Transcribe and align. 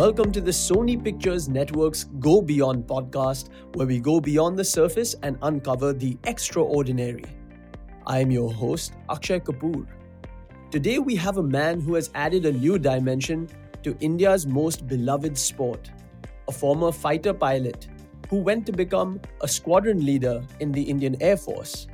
Welcome 0.00 0.32
to 0.32 0.40
the 0.40 0.50
Sony 0.50 0.96
Pictures 1.04 1.46
Network's 1.46 2.04
Go 2.20 2.40
Beyond 2.40 2.86
podcast, 2.86 3.50
where 3.74 3.86
we 3.86 3.98
go 4.00 4.18
beyond 4.18 4.58
the 4.58 4.64
surface 4.64 5.14
and 5.22 5.36
uncover 5.42 5.92
the 5.92 6.16
extraordinary. 6.24 7.26
I 8.06 8.20
am 8.20 8.30
your 8.30 8.50
host, 8.50 8.94
Akshay 9.10 9.40
Kapoor. 9.40 9.86
Today, 10.70 10.98
we 11.00 11.16
have 11.16 11.36
a 11.36 11.42
man 11.42 11.82
who 11.82 11.96
has 11.96 12.08
added 12.14 12.46
a 12.46 12.52
new 12.52 12.78
dimension 12.78 13.46
to 13.82 13.94
India's 14.00 14.46
most 14.46 14.88
beloved 14.88 15.36
sport 15.36 15.90
a 16.48 16.52
former 16.52 16.92
fighter 16.92 17.34
pilot 17.34 17.86
who 18.30 18.36
went 18.38 18.64
to 18.66 18.72
become 18.72 19.20
a 19.42 19.48
squadron 19.48 20.02
leader 20.06 20.42
in 20.60 20.72
the 20.72 20.82
Indian 20.82 21.14
Air 21.20 21.36
Force. 21.36 21.88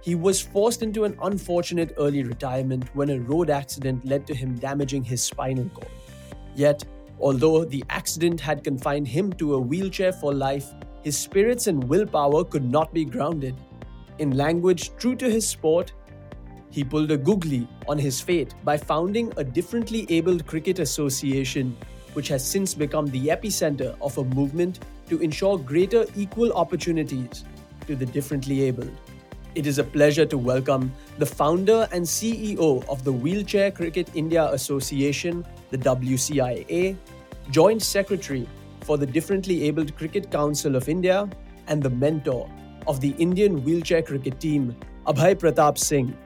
He 0.00 0.14
was 0.14 0.40
forced 0.40 0.82
into 0.82 1.02
an 1.02 1.18
unfortunate 1.22 1.94
early 1.98 2.22
retirement 2.22 2.88
when 2.94 3.10
a 3.10 3.18
road 3.18 3.50
accident 3.50 4.04
led 4.04 4.28
to 4.28 4.34
him 4.36 4.54
damaging 4.54 5.02
his 5.02 5.24
spinal 5.24 5.68
cord. 5.70 5.90
Yet, 6.54 6.84
Although 7.20 7.64
the 7.64 7.84
accident 7.90 8.40
had 8.40 8.62
confined 8.62 9.08
him 9.08 9.32
to 9.34 9.54
a 9.54 9.60
wheelchair 9.60 10.12
for 10.12 10.32
life, 10.32 10.72
his 11.02 11.18
spirits 11.18 11.66
and 11.66 11.82
willpower 11.84 12.44
could 12.44 12.64
not 12.64 12.94
be 12.94 13.04
grounded. 13.04 13.56
In 14.18 14.36
language 14.36 14.92
true 14.96 15.16
to 15.16 15.30
his 15.30 15.46
sport, 15.48 15.92
he 16.70 16.84
pulled 16.84 17.10
a 17.10 17.16
googly 17.16 17.66
on 17.88 17.98
his 17.98 18.20
fate 18.20 18.54
by 18.64 18.76
founding 18.76 19.32
a 19.36 19.44
differently 19.44 20.06
abled 20.10 20.46
cricket 20.46 20.78
association, 20.78 21.76
which 22.12 22.28
has 22.28 22.46
since 22.46 22.74
become 22.74 23.06
the 23.06 23.28
epicenter 23.28 23.96
of 24.00 24.18
a 24.18 24.24
movement 24.24 24.80
to 25.08 25.18
ensure 25.20 25.58
greater 25.58 26.04
equal 26.16 26.52
opportunities 26.52 27.44
to 27.86 27.96
the 27.96 28.06
differently 28.06 28.62
abled. 28.62 28.92
It 29.58 29.66
is 29.66 29.80
a 29.80 29.82
pleasure 29.82 30.24
to 30.24 30.38
welcome 30.38 30.92
the 31.18 31.26
founder 31.26 31.88
and 31.90 32.04
CEO 32.06 32.88
of 32.88 33.02
the 33.02 33.12
Wheelchair 33.12 33.72
Cricket 33.72 34.08
India 34.14 34.44
Association, 34.52 35.44
the 35.72 35.78
WCIA, 35.78 36.96
Joint 37.50 37.82
Secretary 37.82 38.48
for 38.82 38.96
the 38.96 39.04
Differently 39.04 39.64
Abled 39.64 39.96
Cricket 39.96 40.30
Council 40.30 40.76
of 40.76 40.88
India, 40.88 41.28
and 41.66 41.82
the 41.82 41.90
mentor 41.90 42.48
of 42.86 43.00
the 43.00 43.16
Indian 43.18 43.64
wheelchair 43.64 44.00
cricket 44.00 44.38
team, 44.38 44.76
Abhay 45.08 45.34
Pratap 45.34 45.76
Singh. 45.76 46.16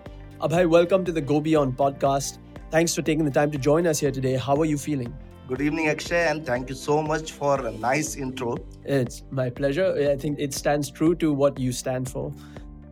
Abhay, 0.42 0.68
welcome 0.68 1.02
to 1.02 1.10
the 1.10 1.22
Go 1.22 1.40
Beyond 1.40 1.74
podcast. 1.74 2.36
Thanks 2.70 2.94
for 2.94 3.00
taking 3.00 3.24
the 3.24 3.30
time 3.30 3.50
to 3.50 3.56
join 3.56 3.86
us 3.86 3.98
here 3.98 4.10
today. 4.10 4.34
How 4.34 4.60
are 4.60 4.66
you 4.66 4.76
feeling? 4.76 5.16
Good 5.48 5.62
evening, 5.62 5.88
Akshay, 5.88 6.28
and 6.28 6.44
thank 6.44 6.68
you 6.68 6.74
so 6.74 7.02
much 7.02 7.32
for 7.32 7.66
a 7.66 7.72
nice 7.72 8.14
intro. 8.14 8.58
It's 8.84 9.22
my 9.30 9.48
pleasure. 9.48 10.10
I 10.12 10.16
think 10.16 10.38
it 10.38 10.52
stands 10.52 10.90
true 10.90 11.14
to 11.14 11.32
what 11.32 11.58
you 11.58 11.72
stand 11.72 12.10
for 12.10 12.30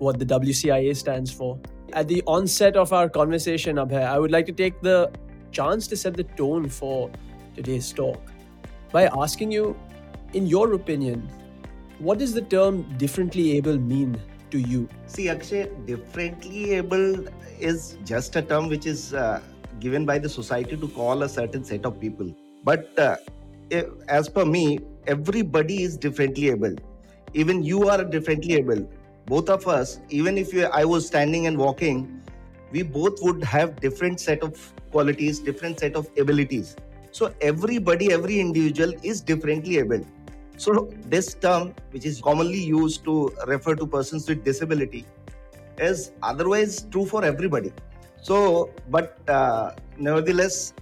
what 0.01 0.19
the 0.19 0.27
WCIA 0.27 0.97
stands 0.97 1.31
for. 1.31 1.59
At 1.93 2.09
the 2.09 2.23
onset 2.27 2.77
of 2.77 2.93
our 2.93 3.09
conversation, 3.09 3.77
Abhay, 3.77 4.05
I 4.05 4.19
would 4.19 4.31
like 4.31 4.47
to 4.47 4.53
take 4.53 4.81
the 4.81 5.11
chance 5.53 5.87
to 5.89 5.97
set 5.97 6.15
the 6.15 6.25
tone 6.25 6.69
for 6.69 7.11
today's 7.55 7.93
talk 7.93 8.21
by 8.93 9.06
asking 9.06 9.53
you, 9.53 9.77
in 10.33 10.47
your 10.47 10.73
opinion, 10.75 11.28
what 11.98 12.19
does 12.19 12.33
the 12.33 12.43
term 12.43 12.83
differently 12.97 13.56
able 13.56 13.78
mean 13.78 14.21
to 14.51 14.59
you? 14.59 14.89
See, 15.06 15.28
Akshay, 15.28 15.71
differently 15.87 16.73
able 16.75 17.27
is 17.59 17.98
just 18.05 18.34
a 18.37 18.43
term 18.43 18.69
which 18.69 18.87
is 18.87 19.12
uh, 19.12 19.41
given 19.81 20.06
by 20.06 20.19
the 20.19 20.28
society 20.28 20.77
to 20.77 20.89
call 20.89 21.23
a 21.23 21.28
certain 21.28 21.65
set 21.65 21.84
of 21.84 22.01
people. 22.01 22.34
But 22.65 22.98
uh, 22.98 23.17
as 24.09 24.28
per 24.28 24.45
me, 24.45 24.81
everybody 25.06 25.83
is 25.83 25.97
differently 25.97 26.48
able. 26.48 26.75
Even 27.34 27.62
you 27.62 27.89
are 27.89 28.05
differently 28.05 28.55
able 28.55 28.89
both 29.26 29.48
of 29.48 29.66
us 29.68 30.00
even 30.08 30.38
if 30.38 30.52
you, 30.52 30.64
i 30.66 30.84
was 30.84 31.06
standing 31.06 31.46
and 31.46 31.56
walking 31.56 32.20
we 32.72 32.82
both 32.82 33.18
would 33.22 33.42
have 33.42 33.80
different 33.80 34.20
set 34.20 34.42
of 34.42 34.72
qualities 34.90 35.38
different 35.38 35.78
set 35.80 35.94
of 35.94 36.08
abilities. 36.18 36.76
So 37.12 37.32
everybody 37.41 38.12
every 38.12 38.38
individual 38.41 38.92
is 39.02 39.20
differently 39.20 39.78
able. 39.78 40.04
So 40.56 40.91
this 41.06 41.34
term 41.34 41.75
which 41.91 42.04
is 42.04 42.20
commonly 42.20 42.59
used 42.59 43.04
to 43.04 43.32
refer 43.47 43.75
to 43.75 43.86
persons 43.86 44.28
with 44.28 44.44
disability 44.44 45.06
is 45.78 46.12
otherwise 46.22 46.86
true 46.91 47.06
for 47.06 47.25
everybody. 47.25 47.72
So 48.22 48.70
but 48.88 49.19
uh, 49.28 49.72
nevertheless 49.97 50.75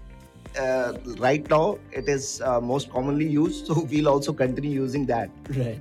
uh, 0.59 0.95
right 1.19 1.49
now 1.49 1.79
it 1.93 2.09
is 2.09 2.41
uh, 2.43 2.61
most 2.61 2.91
commonly 2.91 3.27
used 3.27 3.67
so 3.67 3.87
we'll 3.91 4.09
also 4.09 4.33
continue 4.33 4.71
using 4.71 5.07
that. 5.07 5.31
Right. 5.51 5.81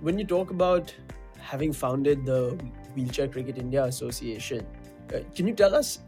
When 0.00 0.18
you 0.18 0.24
talk 0.24 0.50
about 0.50 0.94
having 1.42 1.72
founded 1.72 2.24
the 2.24 2.58
Wheelchair 2.94 3.28
Cricket 3.28 3.58
India 3.58 3.84
Association, 3.84 4.66
uh, 5.14 5.18
can 5.34 5.46
you 5.46 5.54
tell 5.54 5.74
us 5.74 5.98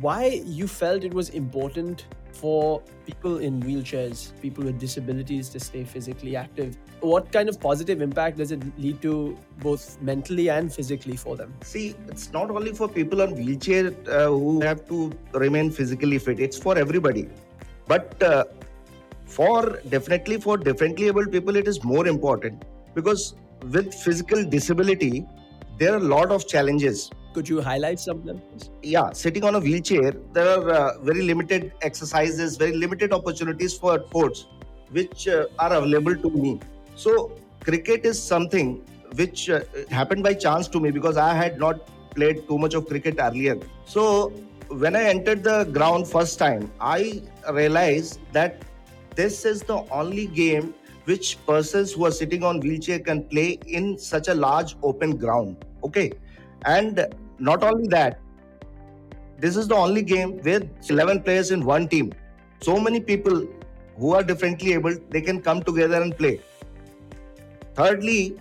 why 0.00 0.42
you 0.44 0.66
felt 0.66 1.04
it 1.04 1.12
was 1.12 1.30
important 1.30 2.06
for 2.32 2.82
people 3.06 3.38
in 3.38 3.62
wheelchairs, 3.62 4.32
people 4.40 4.64
with 4.64 4.78
disabilities 4.78 5.48
to 5.50 5.60
stay 5.60 5.84
physically 5.84 6.36
active? 6.36 6.76
What 7.00 7.30
kind 7.30 7.48
of 7.48 7.60
positive 7.60 8.00
impact 8.00 8.38
does 8.38 8.50
it 8.50 8.62
lead 8.78 9.02
to 9.02 9.36
both 9.58 10.00
mentally 10.00 10.48
and 10.50 10.72
physically 10.72 11.16
for 11.16 11.36
them? 11.36 11.52
See, 11.62 11.94
it's 12.08 12.32
not 12.32 12.50
only 12.50 12.72
for 12.72 12.88
people 12.88 13.22
on 13.22 13.34
wheelchair 13.34 13.94
uh, 14.08 14.26
who 14.26 14.60
have 14.62 14.86
to 14.88 15.12
remain 15.32 15.70
physically 15.70 16.18
fit, 16.18 16.40
it's 16.40 16.58
for 16.58 16.76
everybody. 16.78 17.28
But 17.86 18.22
uh, 18.22 18.44
for 19.26 19.80
definitely 19.88 20.40
for 20.40 20.56
differently 20.56 21.06
able 21.06 21.26
people, 21.26 21.56
it 21.56 21.68
is 21.68 21.82
more 21.84 22.06
important 22.06 22.64
because 22.94 23.34
with 23.72 23.94
physical 23.94 24.44
disability, 24.44 25.26
there 25.78 25.94
are 25.94 25.96
a 25.96 26.08
lot 26.16 26.30
of 26.30 26.46
challenges. 26.46 27.10
Could 27.32 27.48
you 27.48 27.60
highlight 27.60 27.98
some 27.98 28.18
of 28.18 28.24
them? 28.24 28.42
Yeah, 28.82 29.12
sitting 29.12 29.44
on 29.44 29.54
a 29.56 29.58
wheelchair, 29.58 30.12
there 30.32 30.48
are 30.48 30.70
uh, 30.70 30.98
very 31.00 31.22
limited 31.22 31.72
exercises, 31.82 32.56
very 32.56 32.76
limited 32.76 33.12
opportunities 33.12 33.74
for 33.74 33.98
sports 34.06 34.46
which 34.90 35.26
uh, 35.26 35.46
are 35.58 35.72
available 35.74 36.14
to 36.14 36.30
me. 36.30 36.60
So, 36.94 37.32
cricket 37.64 38.04
is 38.04 38.22
something 38.22 38.84
which 39.16 39.50
uh, 39.50 39.62
happened 39.90 40.22
by 40.22 40.34
chance 40.34 40.68
to 40.68 40.78
me 40.80 40.90
because 40.90 41.16
I 41.16 41.34
had 41.34 41.58
not 41.58 41.88
played 42.14 42.46
too 42.46 42.58
much 42.58 42.74
of 42.74 42.86
cricket 42.86 43.16
earlier. 43.18 43.58
So, 43.84 44.28
when 44.68 44.94
I 44.94 45.04
entered 45.04 45.42
the 45.42 45.64
ground 45.64 46.06
first 46.06 46.38
time, 46.38 46.70
I 46.80 47.22
realized 47.52 48.20
that 48.32 48.62
this 49.16 49.44
is 49.44 49.62
the 49.62 49.84
only 49.90 50.26
game 50.26 50.74
which 51.04 51.38
persons 51.46 51.92
who 51.92 52.06
are 52.06 52.10
sitting 52.10 52.42
on 52.42 52.60
wheelchair 52.60 52.98
can 52.98 53.22
play 53.24 53.58
in 53.66 53.98
such 53.98 54.28
a 54.28 54.34
large 54.34 54.76
open 54.82 55.16
ground 55.16 55.64
okay? 55.82 56.12
And 56.64 57.06
not 57.38 57.62
only 57.62 57.88
that 57.88 58.20
this 59.38 59.56
is 59.56 59.68
the 59.68 59.74
only 59.74 60.02
game 60.02 60.40
with 60.42 60.68
11 60.88 61.22
players 61.22 61.50
in 61.50 61.64
one 61.64 61.88
team. 61.88 62.12
So 62.60 62.78
many 62.78 63.00
people 63.00 63.46
who 63.98 64.14
are 64.14 64.22
differently 64.22 64.72
able 64.72 64.96
they 65.10 65.20
can 65.20 65.40
come 65.42 65.62
together 65.62 66.00
and 66.00 66.16
play. 66.16 66.40
Thirdly 67.74 68.38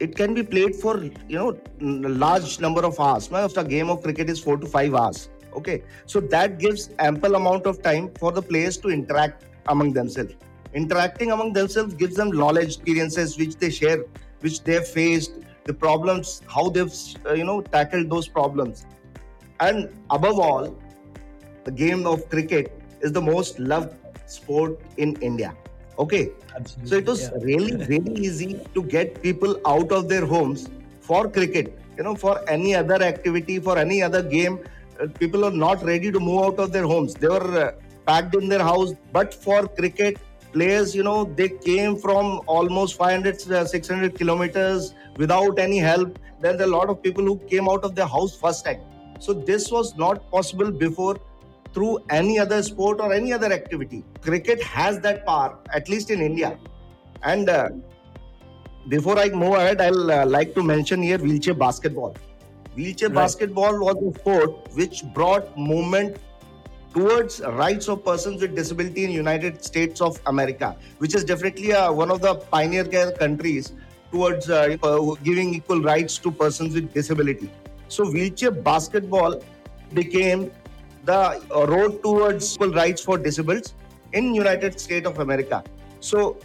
it 0.00 0.14
can 0.14 0.34
be 0.34 0.42
played 0.42 0.76
for 0.76 1.02
you 1.02 1.38
know 1.38 1.58
large 1.80 2.60
number 2.60 2.84
of 2.84 3.00
hours. 3.00 3.30
A 3.32 3.64
game 3.64 3.90
of 3.90 4.02
cricket 4.02 4.28
is 4.28 4.40
4 4.40 4.58
to 4.58 4.66
5 4.66 4.94
hours 4.94 5.30
okay? 5.54 5.82
So 6.06 6.20
that 6.20 6.58
gives 6.58 6.90
ample 6.98 7.34
amount 7.34 7.66
of 7.66 7.82
time 7.82 8.10
for 8.18 8.32
the 8.32 8.42
players 8.42 8.76
to 8.78 8.90
interact 8.90 9.44
among 9.66 9.92
themselves 9.92 10.34
interacting 10.74 11.32
among 11.32 11.52
themselves 11.52 11.94
gives 11.94 12.16
them 12.16 12.30
knowledge 12.30 12.76
experiences 12.76 13.38
which 13.38 13.56
they 13.56 13.70
share 13.70 14.04
which 14.40 14.62
they've 14.62 14.86
faced 14.86 15.32
the 15.64 15.74
problems 15.74 16.42
how 16.46 16.68
they've 16.68 16.92
uh, 17.26 17.32
you 17.32 17.44
know 17.44 17.60
tackled 17.60 18.10
those 18.10 18.28
problems 18.28 18.86
and 19.60 19.88
above 20.10 20.38
all 20.38 20.74
the 21.64 21.70
game 21.70 22.06
of 22.06 22.28
cricket 22.28 22.72
is 23.00 23.12
the 23.12 23.20
most 23.20 23.58
loved 23.58 23.94
sport 24.26 24.78
in 24.96 25.14
india 25.30 25.54
okay 25.98 26.30
Absolutely. 26.54 26.88
so 26.90 26.96
it 26.96 27.06
was 27.06 27.22
yeah. 27.22 27.38
really 27.42 27.76
really 27.86 28.14
easy 28.26 28.60
to 28.74 28.82
get 28.82 29.22
people 29.22 29.60
out 29.66 29.92
of 29.92 30.08
their 30.08 30.26
homes 30.26 30.68
for 31.00 31.28
cricket 31.28 31.78
you 31.96 32.04
know 32.04 32.14
for 32.14 32.34
any 32.48 32.74
other 32.74 33.02
activity 33.02 33.58
for 33.58 33.78
any 33.78 34.02
other 34.02 34.22
game 34.22 34.58
uh, 35.00 35.06
people 35.18 35.44
are 35.44 35.56
not 35.66 35.84
ready 35.84 36.12
to 36.12 36.20
move 36.20 36.44
out 36.44 36.58
of 36.64 36.72
their 36.72 36.86
homes 36.94 37.14
they 37.14 37.28
were 37.28 37.50
uh, 37.64 37.72
packed 38.06 38.34
in 38.34 38.48
their 38.48 38.64
house 38.72 38.92
but 39.12 39.34
for 39.34 39.66
cricket 39.80 40.18
players 40.52 40.94
you 40.94 41.02
know 41.02 41.24
they 41.24 41.48
came 41.48 41.96
from 41.96 42.40
almost 42.46 42.96
500 42.96 43.50
uh, 43.50 43.64
600 43.64 44.14
kilometers 44.16 44.94
without 45.16 45.58
any 45.58 45.78
help. 45.78 46.18
Then 46.40 46.56
there 46.56 46.66
are 46.66 46.70
a 46.70 46.76
lot 46.76 46.88
of 46.88 47.02
people 47.02 47.24
who 47.24 47.38
came 47.50 47.68
out 47.68 47.84
of 47.84 47.94
their 47.94 48.06
house 48.06 48.36
first 48.36 48.64
time. 48.64 48.80
So 49.18 49.32
this 49.32 49.70
was 49.70 49.96
not 49.96 50.30
possible 50.30 50.70
before 50.70 51.18
through 51.74 51.98
any 52.10 52.38
other 52.38 52.62
sport 52.62 53.00
or 53.00 53.12
any 53.12 53.32
other 53.32 53.52
activity. 53.52 54.04
Cricket 54.20 54.62
has 54.62 55.00
that 55.00 55.26
power 55.26 55.58
at 55.74 55.88
least 55.88 56.10
in 56.10 56.20
india. 56.20 56.58
And 57.22 57.48
uh, 57.48 57.68
before 58.88 59.18
i 59.18 59.28
move 59.28 59.54
ahead 59.54 59.80
i'll 59.80 60.10
uh, 60.10 60.24
like 60.24 60.54
to 60.54 60.62
mention 60.62 61.02
here 61.02 61.18
wheelchair 61.18 61.54
basketball. 61.54 62.16
Wheelchair 62.74 63.08
right. 63.08 63.16
basketball 63.16 63.78
was 63.80 63.96
a 64.08 64.18
sport 64.18 64.74
which 64.74 65.04
brought 65.12 65.56
movement 65.58 66.18
towards 66.92 67.40
rights 67.40 67.88
of 67.88 68.04
persons 68.04 68.42
with 68.42 68.54
disability 68.54 69.04
in 69.04 69.10
United 69.10 69.64
States 69.64 70.00
of 70.00 70.20
America, 70.26 70.76
which 70.98 71.14
is 71.14 71.24
definitely 71.24 71.72
uh, 71.72 71.92
one 71.92 72.10
of 72.10 72.20
the 72.20 72.34
pioneer 72.34 72.84
countries 73.12 73.72
towards 74.10 74.48
uh, 74.48 74.76
giving 75.22 75.54
equal 75.54 75.82
rights 75.82 76.18
to 76.18 76.30
persons 76.30 76.74
with 76.74 76.92
disability. 76.92 77.50
So 77.88 78.10
wheelchair 78.10 78.50
basketball 78.50 79.42
became 79.92 80.50
the 81.04 81.42
uh, 81.54 81.66
road 81.66 82.02
towards 82.02 82.54
equal 82.54 82.72
rights 82.72 83.02
for 83.02 83.18
disabled 83.18 83.72
in 84.12 84.34
United 84.34 84.78
States 84.80 85.06
of 85.06 85.18
America. 85.18 85.62
So 86.00 86.38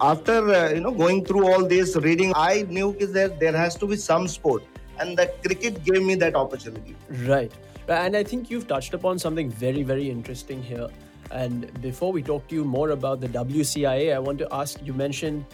after 0.00 0.48
uh, 0.54 0.70
you 0.70 0.80
know 0.80 0.92
going 0.92 1.24
through 1.24 1.46
all 1.46 1.66
this 1.66 1.96
reading, 1.96 2.32
I 2.34 2.62
knew 2.68 2.92
that 2.92 3.40
there 3.40 3.56
has 3.56 3.74
to 3.76 3.86
be 3.86 3.96
some 3.96 4.28
sport, 4.28 4.62
and 5.00 5.16
the 5.16 5.26
cricket 5.44 5.84
gave 5.84 6.02
me 6.02 6.14
that 6.16 6.36
opportunity. 6.36 6.94
Right, 7.26 7.52
and 7.88 8.16
I 8.16 8.22
think 8.22 8.50
you've 8.50 8.66
touched 8.66 8.94
upon 8.94 9.18
something 9.18 9.50
very 9.50 9.82
very 9.82 10.10
interesting 10.10 10.62
here. 10.62 10.88
And 11.30 11.70
before 11.82 12.10
we 12.10 12.22
talk 12.22 12.48
to 12.48 12.54
you 12.54 12.64
more 12.64 12.90
about 12.90 13.20
the 13.20 13.28
WCIA, 13.28 14.14
I 14.14 14.18
want 14.18 14.38
to 14.38 14.48
ask. 14.50 14.78
You 14.82 14.94
mentioned 14.94 15.44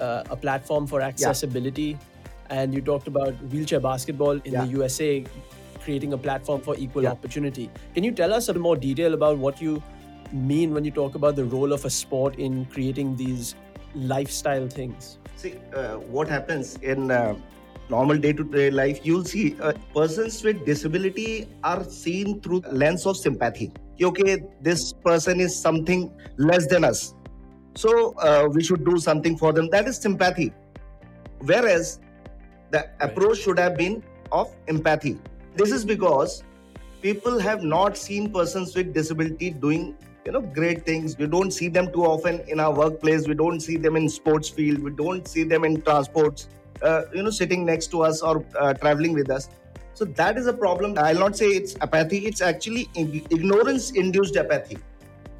uh, 0.00 0.22
a 0.30 0.36
platform 0.36 0.86
for 0.86 1.02
accessibility. 1.02 1.82
Yeah 1.82 1.98
and 2.50 2.74
you 2.74 2.80
talked 2.80 3.08
about 3.08 3.34
wheelchair 3.52 3.80
basketball 3.80 4.32
in 4.44 4.52
yeah. 4.52 4.64
the 4.64 4.70
USA 4.72 5.24
creating 5.82 6.12
a 6.12 6.18
platform 6.18 6.60
for 6.60 6.76
equal 6.76 7.04
yeah. 7.04 7.10
opportunity. 7.10 7.70
Can 7.94 8.04
you 8.04 8.12
tell 8.12 8.32
us 8.32 8.48
a 8.48 8.52
bit 8.52 8.60
more 8.60 8.76
detail 8.76 9.14
about 9.14 9.38
what 9.38 9.60
you 9.60 9.82
mean 10.32 10.74
when 10.74 10.84
you 10.84 10.90
talk 10.90 11.14
about 11.14 11.36
the 11.36 11.44
role 11.44 11.72
of 11.72 11.84
a 11.84 11.90
sport 11.90 12.36
in 12.36 12.66
creating 12.66 13.16
these 13.16 13.54
lifestyle 13.94 14.68
things? 14.68 15.18
See, 15.36 15.54
uh, 15.74 15.96
what 15.96 16.28
happens 16.28 16.76
in 16.76 17.10
uh, 17.10 17.36
normal 17.90 18.18
day-to-day 18.18 18.70
life, 18.70 19.00
you'll 19.02 19.24
see 19.24 19.56
uh, 19.60 19.72
persons 19.94 20.42
with 20.42 20.64
disability 20.64 21.48
are 21.64 21.84
seen 21.84 22.40
through 22.40 22.62
lens 22.70 23.06
of 23.06 23.16
sympathy. 23.16 23.72
Okay, 24.02 24.38
this 24.60 24.92
person 24.92 25.40
is 25.40 25.58
something 25.58 26.12
less 26.36 26.66
than 26.68 26.84
us, 26.84 27.14
so 27.74 28.12
uh, 28.18 28.48
we 28.50 28.62
should 28.62 28.84
do 28.84 28.98
something 28.98 29.36
for 29.36 29.52
them. 29.52 29.68
That 29.70 29.88
is 29.88 29.96
sympathy. 29.96 30.52
Whereas 31.40 31.98
the 32.70 32.88
approach 33.00 33.38
should 33.38 33.58
have 33.58 33.76
been 33.76 34.02
of 34.30 34.54
empathy. 34.68 35.18
This 35.56 35.72
is 35.72 35.84
because 35.84 36.44
people 37.02 37.38
have 37.38 37.62
not 37.62 37.96
seen 37.96 38.32
persons 38.32 38.74
with 38.76 38.94
disability 38.94 39.50
doing 39.50 39.96
you 40.24 40.32
know 40.32 40.40
great 40.40 40.84
things 40.84 41.16
we 41.16 41.26
don't 41.26 41.52
see 41.52 41.68
them 41.68 41.90
too 41.92 42.04
often 42.04 42.40
in 42.48 42.60
our 42.60 42.74
workplace 42.74 43.26
we 43.26 43.34
don't 43.34 43.60
see 43.60 43.76
them 43.76 43.96
in 43.96 44.08
sports 44.08 44.48
field 44.48 44.80
we 44.80 44.90
don't 44.90 45.28
see 45.28 45.44
them 45.44 45.64
in 45.64 45.80
transports 45.82 46.48
uh, 46.82 47.02
you 47.14 47.22
know 47.22 47.30
sitting 47.30 47.64
next 47.64 47.88
to 47.88 48.02
us 48.02 48.22
or 48.22 48.44
uh, 48.58 48.74
traveling 48.74 49.12
with 49.12 49.30
us. 49.30 49.48
So 49.94 50.04
that 50.04 50.38
is 50.38 50.46
a 50.46 50.52
problem. 50.52 50.94
I'll 50.96 51.18
not 51.18 51.36
say 51.36 51.46
it's 51.46 51.76
apathy. 51.80 52.18
It's 52.26 52.40
actually 52.40 52.88
ignorance 52.94 53.90
induced 53.90 54.36
apathy. 54.36 54.78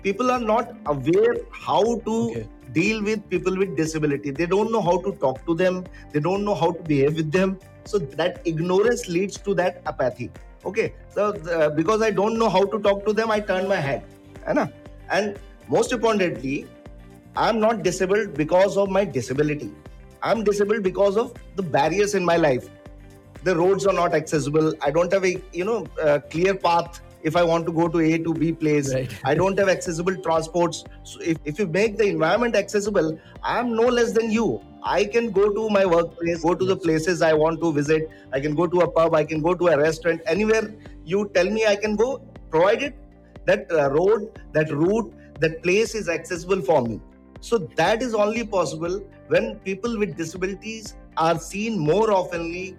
People 0.02 0.31
are 0.31 0.40
not 0.40 0.75
aware 0.87 1.37
how 1.52 1.82
to 2.06 2.31
okay. 2.31 2.49
deal 2.73 3.02
with 3.02 3.29
people 3.31 3.56
with 3.56 3.76
disability. 3.76 4.31
They 4.31 4.46
don't 4.46 4.73
know 4.73 4.81
how 4.81 4.99
to 5.02 5.12
talk 5.12 5.44
to 5.46 5.55
them. 5.55 5.85
They 6.12 6.20
don't 6.20 6.44
know 6.44 6.55
how 6.55 6.73
to 6.73 6.82
behave 6.82 7.17
with 7.17 7.31
them. 7.31 7.58
So 7.84 7.99
that 7.99 8.41
ignorance 8.44 9.08
leads 9.08 9.38
to 9.38 9.55
that 9.55 9.82
apathy. 9.87 10.31
Okay? 10.64 10.93
So 11.11 11.32
uh, 11.32 11.70
because 11.70 12.02
i 12.02 12.11
don't 12.11 12.38
know 12.38 12.49
how 12.49 12.64
to 12.64 12.79
talk 12.81 13.05
to 13.06 13.12
them 13.12 13.31
i 13.31 13.41
turn 13.41 13.69
my 13.69 13.76
head. 13.76 14.05
Anna? 14.46 14.73
and 15.11 15.38
most 15.69 15.93
importantly 15.93 16.67
i'm 17.37 17.61
not 17.61 17.82
disabled 17.82 18.34
because 18.34 18.76
of 18.76 18.91
my 18.91 19.05
disability 19.05 19.70
i'm 20.23 20.44
disabled 20.44 20.82
because 20.82 21.17
of 21.17 21.35
the 21.56 21.62
barriers 21.62 22.15
in 22.15 22.25
my 22.25 22.37
life 22.37 22.69
the 23.44 23.55
roads 23.56 23.87
are 23.87 23.93
not 23.93 24.15
accessible 24.15 24.73
i 24.82 24.91
don't 24.91 25.12
have 25.12 25.25
a 25.25 25.41
you 25.53 25.65
know 25.65 25.87
a 26.03 26.20
clear 26.20 26.55
path 26.55 27.00
if 27.23 27.37
I 27.37 27.43
want 27.43 27.67
to 27.67 27.73
go 27.73 27.88
to 27.88 27.99
A 28.00 28.19
to 28.19 28.35
B 28.35 28.53
place. 28.53 28.94
Right. 28.94 29.12
I 29.25 29.35
don't 29.35 29.59
have 29.59 29.69
accessible 29.69 30.17
transports. 30.17 30.85
So 31.03 31.20
if, 31.20 31.38
if 31.44 31.59
you 31.59 31.67
make 31.67 31.97
the 31.97 32.05
environment 32.05 32.55
accessible, 32.55 33.19
I'm 33.43 33.75
no 33.75 33.82
less 33.82 34.12
than 34.12 34.31
you. 34.31 34.61
I 34.82 35.05
can 35.05 35.31
go 35.31 35.53
to 35.53 35.69
my 35.70 35.85
workplace, 35.85 36.43
go 36.43 36.55
to 36.55 36.65
the 36.65 36.76
places 36.76 37.20
I 37.20 37.32
want 37.32 37.61
to 37.61 37.73
visit. 37.73 38.09
I 38.32 38.41
can 38.41 38.55
go 38.55 38.67
to 38.67 38.81
a 38.81 38.91
pub, 38.91 39.15
I 39.15 39.25
can 39.25 39.43
go 39.43 39.55
to 39.55 39.69
a 39.69 39.79
restaurant, 39.79 40.23
anywhere 40.26 40.73
you 41.05 41.31
tell 41.35 41.50
me 41.50 41.67
I 41.67 41.76
can 41.76 41.97
go, 41.97 42.23
provided 42.50 42.94
that 43.47 43.70
uh, 43.73 43.91
road, 43.91 44.41
that 44.53 44.70
route, 44.70 45.12
that 45.41 45.62
place 45.62 45.94
is 45.94 46.09
accessible 46.09 46.62
for 46.62 46.82
me. 46.82 47.00
So 47.41 47.59
that 47.59 48.03
is 48.03 48.15
only 48.15 48.47
possible 48.47 49.05
when 49.29 49.57
people 49.61 49.99
with 49.99 50.17
disabilities 50.17 50.97
are 51.17 51.39
seen 51.39 51.79
more 51.79 52.09
oftenly 52.09 52.77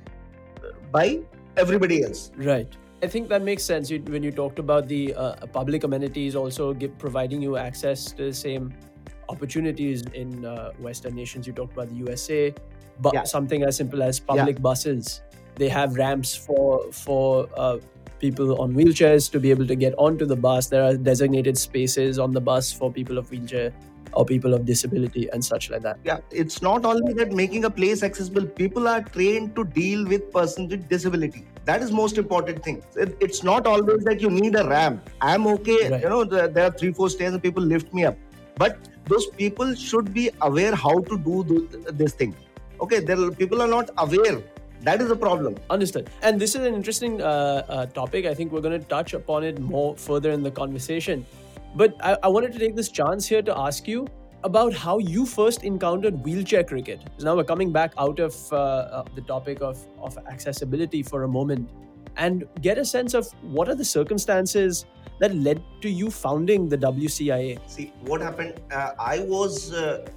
by 0.92 1.20
everybody 1.58 2.04
else. 2.04 2.32
Right. 2.36 2.68
I 3.02 3.08
think 3.08 3.30
that 3.30 3.42
makes 3.42 3.64
sense 3.64 3.90
you, 3.90 4.00
when 4.08 4.24
you 4.24 4.32
talked 4.32 4.60
about 4.60 4.88
the 4.88 5.14
uh, 5.14 5.46
public 5.48 5.84
amenities 5.84 6.36
also 6.36 6.74
give, 6.74 6.98
providing 6.98 7.42
you 7.42 7.56
access 7.56 8.12
to 8.12 8.24
the 8.26 8.34
same 8.34 8.74
opportunities 9.30 10.04
in 10.14 10.44
uh, 10.44 10.72
Western 10.80 11.16
nations. 11.16 11.48
You 11.48 11.54
talked 11.54 11.74
about 11.74 11.90
the 11.90 11.96
USA, 11.96 12.54
but 13.00 13.14
yeah. 13.14 13.24
something 13.24 13.64
as 13.64 13.78
simple 13.78 14.04
as 14.04 14.20
public 14.20 14.58
yeah. 14.58 14.62
buses. 14.62 15.22
They 15.56 15.70
have 15.70 15.96
ramps 15.96 16.36
for 16.36 16.92
for 16.92 17.48
uh, 17.56 17.78
people 18.20 18.62
on 18.62 18.74
wheelchairs 18.74 19.32
to 19.32 19.40
be 19.40 19.50
able 19.50 19.68
to 19.68 19.76
get 19.76 19.94
onto 19.98 20.26
the 20.26 20.36
bus. 20.36 20.68
There 20.68 20.84
are 20.84 20.96
designated 20.96 21.58
spaces 21.58 22.20
on 22.20 22.32
the 22.32 22.42
bus 22.42 22.72
for 22.72 22.92
people 22.92 23.18
of 23.18 23.32
wheelchair 23.32 23.74
or 24.14 24.26
people 24.26 24.54
of 24.54 24.66
disability 24.66 25.30
and 25.32 25.44
such 25.44 25.70
like 25.70 25.82
that. 25.82 25.98
Yeah, 26.04 26.20
it's 26.32 26.62
not 26.62 26.86
only 26.86 27.14
that 27.14 27.32
making 27.32 27.66
a 27.66 27.70
place 27.70 28.04
accessible, 28.04 28.46
people 28.46 28.88
are 28.88 29.02
trained 29.02 29.56
to 29.56 29.64
deal 29.64 30.06
with 30.06 30.32
persons 30.32 30.72
with 30.72 30.88
disability. 30.90 31.46
That 31.66 31.82
is 31.82 31.92
most 31.92 32.18
important 32.18 32.64
thing. 32.64 32.82
it's 32.96 33.44
not 33.44 33.68
always 33.68 34.04
that 34.04 34.22
you 34.22 34.30
need 34.30 34.56
a 34.56 34.68
ramp. 34.68 35.10
I'm 35.22 35.48
okay, 35.48 35.90
right. 35.90 36.02
you 36.02 36.10
know, 36.10 36.24
there 36.24 36.66
are 36.66 36.72
three, 36.72 36.92
four 36.92 37.10
stairs 37.10 37.34
and 37.34 37.44
people 37.44 37.64
lift 37.64 37.94
me 37.94 38.06
up. 38.06 38.18
But 38.56 38.78
those 39.06 39.28
people 39.28 39.74
should 39.76 40.14
be 40.14 40.30
aware 40.42 40.76
how 40.76 41.00
to 41.00 41.18
do 41.18 41.68
this 41.92 42.14
thing. 42.14 42.36
Okay, 42.82 43.00
there 43.00 43.20
are, 43.20 43.32
people 43.32 43.62
are 43.62 43.68
not 43.68 43.90
aware 43.98 44.42
that 44.82 45.02
is 45.02 45.12
a 45.12 45.16
problem 45.16 45.56
understood 45.70 46.10
and 46.22 46.40
this 46.40 46.56
is 46.56 46.66
an 46.66 46.74
interesting 46.74 47.22
uh, 47.22 47.64
uh, 47.68 47.86
topic 47.88 48.26
i 48.26 48.34
think 48.34 48.52
we're 48.52 48.62
going 48.62 48.80
to 48.80 48.88
touch 48.88 49.14
upon 49.14 49.44
it 49.44 49.60
more 49.60 49.96
further 49.98 50.32
in 50.32 50.42
the 50.42 50.52
conversation 50.52 51.26
but 51.76 51.96
I, 52.02 52.18
I, 52.24 52.28
wanted 52.28 52.52
to 52.54 52.60
take 52.60 52.76
this 52.76 52.90
chance 52.90 53.28
here 53.28 53.42
to 53.42 53.58
ask 53.58 53.88
you 53.88 54.08
about 54.44 54.74
how 54.74 54.98
you 54.98 55.26
first 55.26 55.64
encountered 55.64 56.24
wheelchair 56.24 56.64
cricket. 56.64 57.02
Now 57.20 57.36
we're 57.36 57.44
coming 57.44 57.72
back 57.72 57.94
out 57.98 58.20
of 58.20 58.36
uh, 58.52 58.56
uh, 58.56 59.04
the 59.16 59.22
topic 59.22 59.62
of, 59.62 59.86
of 60.02 60.18
accessibility 60.30 61.04
for 61.04 61.24
a 61.24 61.28
moment 61.28 61.70
and 62.18 62.46
get 62.62 62.78
a 62.78 62.86
sense 62.86 63.14
of 63.14 63.30
what 63.42 63.70
are 63.70 63.76
the 63.76 63.86
circumstances 63.86 64.86
that 65.20 65.36
led 65.36 65.62
to 65.82 65.90
you 65.90 66.10
founding 66.10 66.70
the 66.70 66.78
WCIA. 66.78 67.60
See, 67.70 67.92
what 68.06 68.22
happened, 68.22 68.60
uh, 68.72 68.92
I 68.98 69.20
was 69.20 69.74
uh, 69.74 70.08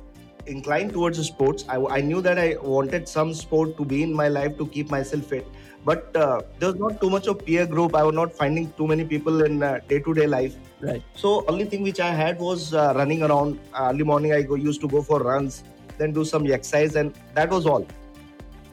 inclined 0.46 0.92
towards 0.92 1.24
sports. 1.26 1.64
I, 1.68 1.76
I 1.76 2.00
knew 2.00 2.20
that 2.20 2.38
I 2.38 2.56
wanted 2.60 3.08
some 3.08 3.34
sport 3.34 3.76
to 3.76 3.84
be 3.84 4.02
in 4.02 4.12
my 4.12 4.28
life 4.28 4.56
to 4.58 4.66
keep 4.66 4.90
myself 4.90 5.24
fit. 5.24 5.46
But 5.84 6.14
uh, 6.16 6.42
there 6.58 6.70
was 6.70 6.78
not 6.78 7.00
too 7.00 7.10
much 7.10 7.26
of 7.26 7.44
peer 7.44 7.66
group. 7.66 7.96
I 7.96 8.04
was 8.04 8.14
not 8.14 8.32
finding 8.32 8.72
too 8.74 8.86
many 8.86 9.04
people 9.04 9.44
in 9.44 9.58
day 9.88 9.98
to 9.98 10.14
day 10.14 10.26
life. 10.26 10.54
Right. 10.80 11.02
So 11.14 11.44
only 11.48 11.64
thing 11.64 11.82
which 11.82 12.00
i 12.00 12.10
had 12.10 12.38
was 12.38 12.72
uh, 12.74 12.92
running 12.96 13.22
around. 13.22 13.58
Early 13.78 14.04
morning 14.04 14.32
i 14.32 14.42
go, 14.42 14.54
used 14.54 14.80
to 14.80 14.88
go 14.88 15.02
for 15.02 15.20
runs 15.20 15.64
then 15.98 16.12
do 16.12 16.24
some 16.24 16.46
exercise 16.46 16.96
and 16.96 17.14
that 17.34 17.50
was 17.50 17.66
all. 17.66 17.86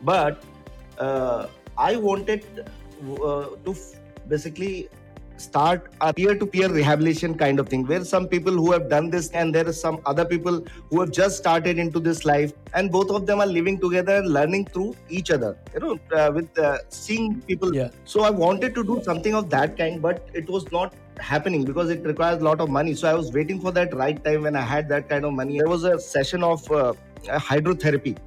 But 0.04 0.44
uh, 0.98 1.48
i 1.78 1.96
wanted 1.96 2.46
uh, 3.24 3.46
to 3.66 3.72
f- 3.72 3.94
basically 4.28 4.90
start 5.40 5.92
a 6.02 6.14
peer-to-peer 6.14 6.70
rehabilitation 6.70 7.36
kind 7.38 7.60
of 7.60 7.68
thing 7.70 7.86
where 7.88 8.04
some 8.04 8.28
people 8.28 8.54
who 8.54 8.72
have 8.72 8.90
done 8.90 9.10
this 9.10 9.30
and 9.32 9.56
there 9.56 9.68
are 9.68 9.74
some 9.74 10.00
other 10.06 10.26
people 10.26 10.64
who 10.90 11.00
have 11.00 11.12
just 11.12 11.38
started 11.38 11.80
into 11.80 12.00
this 12.00 12.26
life 12.26 12.54
and 12.74 12.92
both 12.92 13.10
of 13.10 13.26
them 13.26 13.40
are 13.40 13.48
living 13.48 13.80
together 13.80 14.18
and 14.18 14.28
learning 14.28 14.66
through 14.66 14.96
each 15.10 15.32
other 15.32 15.58
you 15.74 15.80
know 15.80 16.00
uh, 16.16 16.32
with 16.34 16.58
uh, 16.60 16.78
seeing 16.90 17.42
people. 17.42 17.74
Yeah. 17.74 17.90
so 18.04 18.24
i 18.24 18.30
wanted 18.30 18.76
to 18.76 18.84
do 18.84 19.02
something 19.04 19.34
of 19.34 19.50
that 19.50 19.78
kind 19.78 20.02
but 20.02 20.28
it 20.34 20.50
was 20.50 20.72
not 20.72 20.94
happening 21.20 21.64
because 21.66 21.90
it 21.90 22.04
requires 22.04 22.42
a 22.42 22.44
lot 22.44 22.62
of 22.62 22.70
money. 22.70 22.94
So 22.94 23.08
i 23.10 23.14
was 23.14 23.32
waiting 23.32 23.60
for 23.60 23.72
that 23.72 23.94
right 23.94 24.24
time 24.24 24.44
when 24.44 24.56
i 24.56 24.62
had 24.62 24.90
that 24.90 25.10
kind 25.10 25.26
of 25.26 25.34
money. 25.34 25.58
There 25.58 25.68
was 25.68 25.84
a 25.84 26.00
session 26.00 26.44
of 26.44 26.70
uh, 26.72 26.94
hydrotherapy. 27.26 28.18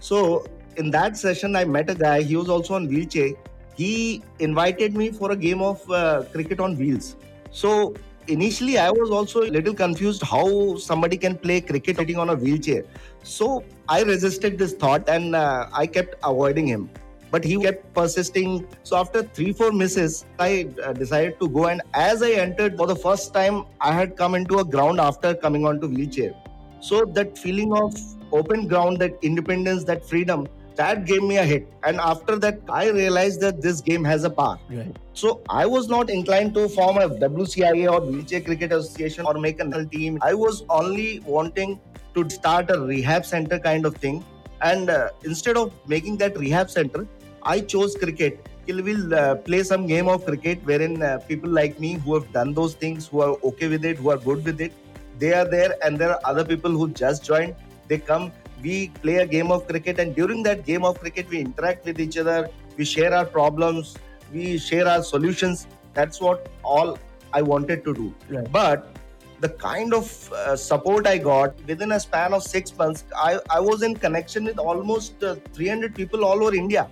So 0.00 0.46
in 0.76 0.90
that 0.90 1.16
session 1.16 1.56
i 1.56 1.64
met 1.64 1.90
a 1.90 1.94
guy. 1.94 2.22
He 2.22 2.36
was 2.36 2.48
also 2.48 2.74
on 2.74 2.88
wheelchair 2.88 3.32
he 3.78 4.22
invited 4.40 4.96
me 5.00 5.10
for 5.10 5.30
a 5.32 5.36
game 5.36 5.62
of 5.62 5.88
uh, 5.90 6.24
cricket 6.32 6.60
on 6.60 6.76
wheels. 6.76 7.16
So 7.50 7.94
initially, 8.26 8.76
I 8.78 8.90
was 8.90 9.10
also 9.10 9.42
a 9.42 9.50
little 9.56 9.74
confused 9.74 10.22
how 10.22 10.76
somebody 10.76 11.16
can 11.16 11.36
play 11.36 11.60
cricket 11.60 11.96
sitting 11.96 12.18
on 12.18 12.30
a 12.30 12.34
wheelchair. 12.34 12.82
So 13.22 13.64
I 13.88 14.02
resisted 14.02 14.58
this 14.58 14.72
thought 14.74 15.08
and 15.08 15.36
uh, 15.36 15.68
I 15.72 15.86
kept 15.86 16.16
avoiding 16.24 16.66
him. 16.66 16.90
But 17.30 17.44
he 17.44 17.56
kept 17.58 17.94
persisting. 17.94 18.66
So 18.82 18.96
after 18.96 19.22
three, 19.22 19.52
four 19.52 19.70
misses, 19.70 20.24
I 20.38 20.70
uh, 20.82 20.92
decided 20.94 21.38
to 21.40 21.48
go. 21.48 21.66
And 21.66 21.82
as 21.94 22.22
I 22.22 22.30
entered 22.32 22.76
for 22.76 22.86
the 22.86 22.96
first 22.96 23.34
time, 23.34 23.64
I 23.80 23.92
had 23.92 24.16
come 24.16 24.34
into 24.34 24.58
a 24.58 24.64
ground 24.64 24.98
after 24.98 25.34
coming 25.34 25.66
onto 25.66 25.88
wheelchair. 25.88 26.34
So 26.80 27.04
that 27.04 27.36
feeling 27.36 27.74
of 27.74 27.94
open 28.32 28.66
ground, 28.66 28.98
that 29.00 29.18
independence, 29.22 29.84
that 29.84 30.08
freedom, 30.08 30.48
that 30.78 31.04
gave 31.04 31.22
me 31.22 31.36
a 31.38 31.44
hit. 31.44 31.68
And 31.84 32.00
after 32.00 32.38
that 32.44 32.58
i 32.80 32.88
realized 32.88 33.40
that 33.40 33.60
this 33.66 33.80
game 33.80 34.04
has 34.04 34.24
a 34.24 34.30
power. 34.30 34.58
Right. 34.70 34.96
so 35.20 35.40
i 35.50 35.66
was 35.74 35.88
not 35.92 36.10
inclined 36.16 36.54
to 36.58 36.68
form 36.78 36.98
a 37.04 37.08
wcia 37.22 37.92
or 37.92 38.00
wheelchair 38.08 38.42
cricket 38.48 38.72
association 38.72 39.26
or 39.26 39.34
make 39.46 39.60
a 39.60 39.84
team. 39.84 40.18
I 40.22 40.34
was 40.34 40.64
only 40.80 41.20
wanting 41.20 41.78
to 42.14 42.28
start 42.30 42.70
a 42.70 42.80
rehab 42.80 43.24
center 43.26 43.58
kind 43.58 43.86
of 43.86 43.96
thing. 43.96 44.24
And 44.62 44.90
uh, 44.90 45.10
instead 45.24 45.56
of 45.56 45.72
making 45.86 46.18
that 46.18 46.38
rehab 46.44 46.70
center 46.70 47.06
i 47.42 47.60
chose 47.60 47.96
cricket. 47.96 48.44
We'll 48.66 49.14
uh, 49.14 49.36
play 49.36 49.62
some 49.62 49.86
game 49.86 50.08
of 50.08 50.26
cricket 50.26 50.58
wherein 50.64 51.02
uh, 51.02 51.18
people 51.26 51.48
like 51.48 51.80
me 51.80 51.94
who 51.94 52.12
have 52.14 52.30
done 52.32 52.52
those 52.52 52.74
things 52.74 53.06
who 53.06 53.22
are 53.26 53.34
okay 53.50 53.68
with 53.74 53.84
it 53.90 53.96
who 53.96 54.10
are 54.10 54.18
good 54.18 54.44
with 54.44 54.60
it 54.60 54.72
they 55.18 55.32
are 55.32 55.46
there 55.56 55.74
and 55.84 55.98
there 55.98 56.10
are 56.10 56.20
other 56.24 56.44
people 56.44 56.70
who 56.70 56.90
just 56.90 57.24
joined. 57.24 57.54
They 57.88 57.98
come 57.98 58.30
we 58.62 58.88
play 59.02 59.16
a 59.16 59.26
game 59.26 59.50
of 59.50 59.66
cricket 59.66 59.98
and 59.98 60.14
during 60.14 60.42
that 60.42 60.64
game 60.64 60.84
of 60.84 60.98
cricket 61.00 61.28
we 61.30 61.40
interact 61.40 61.84
with 61.84 62.00
each 62.00 62.16
other 62.18 62.48
we 62.76 62.84
share 62.84 63.14
our 63.14 63.24
problems 63.24 63.96
we 64.32 64.58
share 64.58 64.86
our 64.86 65.02
solutions. 65.02 65.66
That's 65.94 66.20
what 66.20 66.48
all 66.62 66.98
i 67.32 67.42
wanted 67.42 67.84
to 67.84 67.94
do. 67.94 68.14
Right. 68.28 68.50
but 68.52 68.96
the 69.40 69.50
kind 69.50 69.94
of 69.94 70.32
uh, 70.32 70.56
support 70.56 71.06
i 71.06 71.16
got 71.16 71.54
within 71.66 71.92
a 71.92 72.00
span 72.00 72.32
of 72.32 72.42
6 72.42 72.76
months 72.78 73.04
i, 73.16 73.38
I 73.50 73.60
was 73.60 73.82
in 73.82 73.94
connection 73.94 74.44
with 74.44 74.58
almost 74.58 75.22
uh, 75.22 75.36
300 75.52 75.94
people 75.94 76.24
all 76.24 76.42
over 76.42 76.54
india 76.54 76.88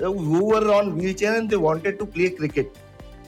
uh, 0.00 0.10
who 0.10 0.44
were 0.44 0.72
on 0.72 0.96
wheelchair 0.96 1.34
and 1.38 1.50
they 1.50 1.56
wanted 1.56 1.98
to 1.98 2.06
play 2.06 2.30
cricket. 2.30 2.78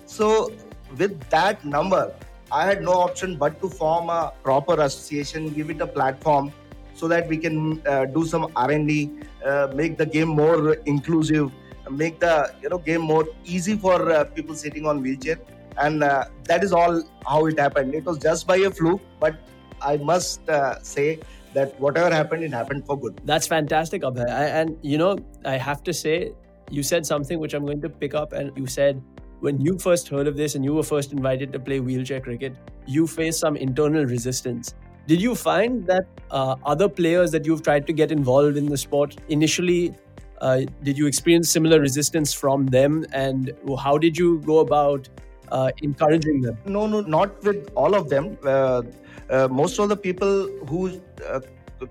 So 0.06 0.52
with 0.98 1.18
that 1.30 1.64
number 1.64 2.14
i 2.52 2.64
had 2.64 2.82
no 2.82 2.92
option 2.92 3.36
but 3.36 3.60
to 3.60 3.68
form 3.68 4.08
a 4.08 4.32
proper 4.42 4.80
association 4.80 5.48
give 5.48 5.70
it 5.70 5.80
a 5.80 5.86
platform 5.86 6.52
so 6.94 7.08
that 7.08 7.28
we 7.28 7.36
can 7.36 7.80
uh, 7.86 8.04
do 8.06 8.24
some 8.24 8.50
r&d 8.56 9.10
uh, 9.44 9.68
make 9.74 9.96
the 9.98 10.06
game 10.06 10.28
more 10.28 10.74
inclusive 10.94 11.50
make 11.90 12.18
the 12.20 12.34
you 12.62 12.68
know 12.68 12.78
game 12.78 13.00
more 13.00 13.24
easy 13.44 13.76
for 13.76 14.10
uh, 14.10 14.24
people 14.24 14.54
sitting 14.54 14.86
on 14.86 15.02
wheelchair 15.02 15.38
and 15.78 16.02
that 16.50 16.62
is 16.62 16.72
all 16.72 17.02
how 17.26 17.46
it 17.46 17.58
happened 17.58 17.94
it 17.94 18.04
was 18.04 18.18
just 18.18 18.46
by 18.46 18.56
a 18.56 18.70
fluke 18.70 19.02
but 19.20 19.34
i 19.82 19.96
must 19.96 20.40
say 20.82 21.18
that 21.54 21.80
whatever 21.80 22.14
happened 22.14 22.44
it 22.44 22.52
happened 22.52 22.84
for 22.84 22.98
good 22.98 23.20
That's 23.24 23.46
fantastic, 23.46 24.02
Abhay. 24.02 24.28
I, 24.28 24.44
and 24.60 24.76
you 24.82 24.98
know, 24.98 25.18
I 25.44 25.56
have 25.56 25.82
to 25.84 25.92
say, 25.92 26.32
you 26.70 26.82
said 26.82 27.06
something 27.06 27.38
which 27.38 27.54
I'm 27.54 27.64
going 27.64 27.80
to 27.82 27.88
pick 27.88 28.14
up, 28.14 28.32
and 28.32 28.56
you 28.56 28.66
said 28.66 29.02
when 29.40 29.60
you 29.60 29.78
first 29.78 30.08
heard 30.08 30.26
of 30.26 30.36
this 30.36 30.54
and 30.54 30.64
you 30.64 30.74
were 30.74 30.82
first 30.82 31.12
invited 31.12 31.52
to 31.52 31.58
play 31.58 31.80
wheelchair 31.80 32.20
cricket, 32.20 32.56
you 32.86 33.06
faced 33.06 33.40
some 33.40 33.56
internal 33.56 34.04
resistance. 34.04 34.74
Did 35.06 35.20
you 35.20 35.34
find 35.34 35.86
that 35.86 36.06
uh, 36.30 36.56
other 36.64 36.88
players 36.88 37.30
that 37.32 37.44
you've 37.44 37.62
tried 37.62 37.86
to 37.86 37.92
get 37.92 38.10
involved 38.10 38.56
in 38.56 38.66
the 38.66 38.76
sport 38.76 39.16
initially? 39.28 39.94
Uh, 40.40 40.62
did 40.82 40.98
you 40.98 41.06
experience 41.06 41.50
similar 41.50 41.80
resistance 41.80 42.32
from 42.32 42.66
them, 42.66 43.04
and 43.12 43.52
how 43.78 43.96
did 43.98 44.16
you 44.18 44.40
go 44.40 44.58
about 44.58 45.08
uh, 45.52 45.70
encouraging 45.82 46.40
them? 46.40 46.58
no 46.66 46.86
no 46.86 47.00
not 47.00 47.42
with 47.44 47.70
all 47.74 47.94
of 47.94 48.08
them 48.08 48.36
uh, 48.44 48.82
uh, 49.30 49.48
most 49.48 49.78
of 49.78 49.88
the 49.88 49.96
people 49.96 50.48
who 50.68 51.00
uh, 51.28 51.40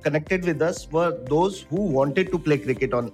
connected 0.01 0.43
with 0.46 0.62
us 0.62 0.88
were 0.91 1.12
those 1.29 1.62
who 1.70 1.82
wanted 1.82 2.32
to 2.32 2.39
play 2.39 2.58
cricket 2.58 2.93
on 2.93 3.12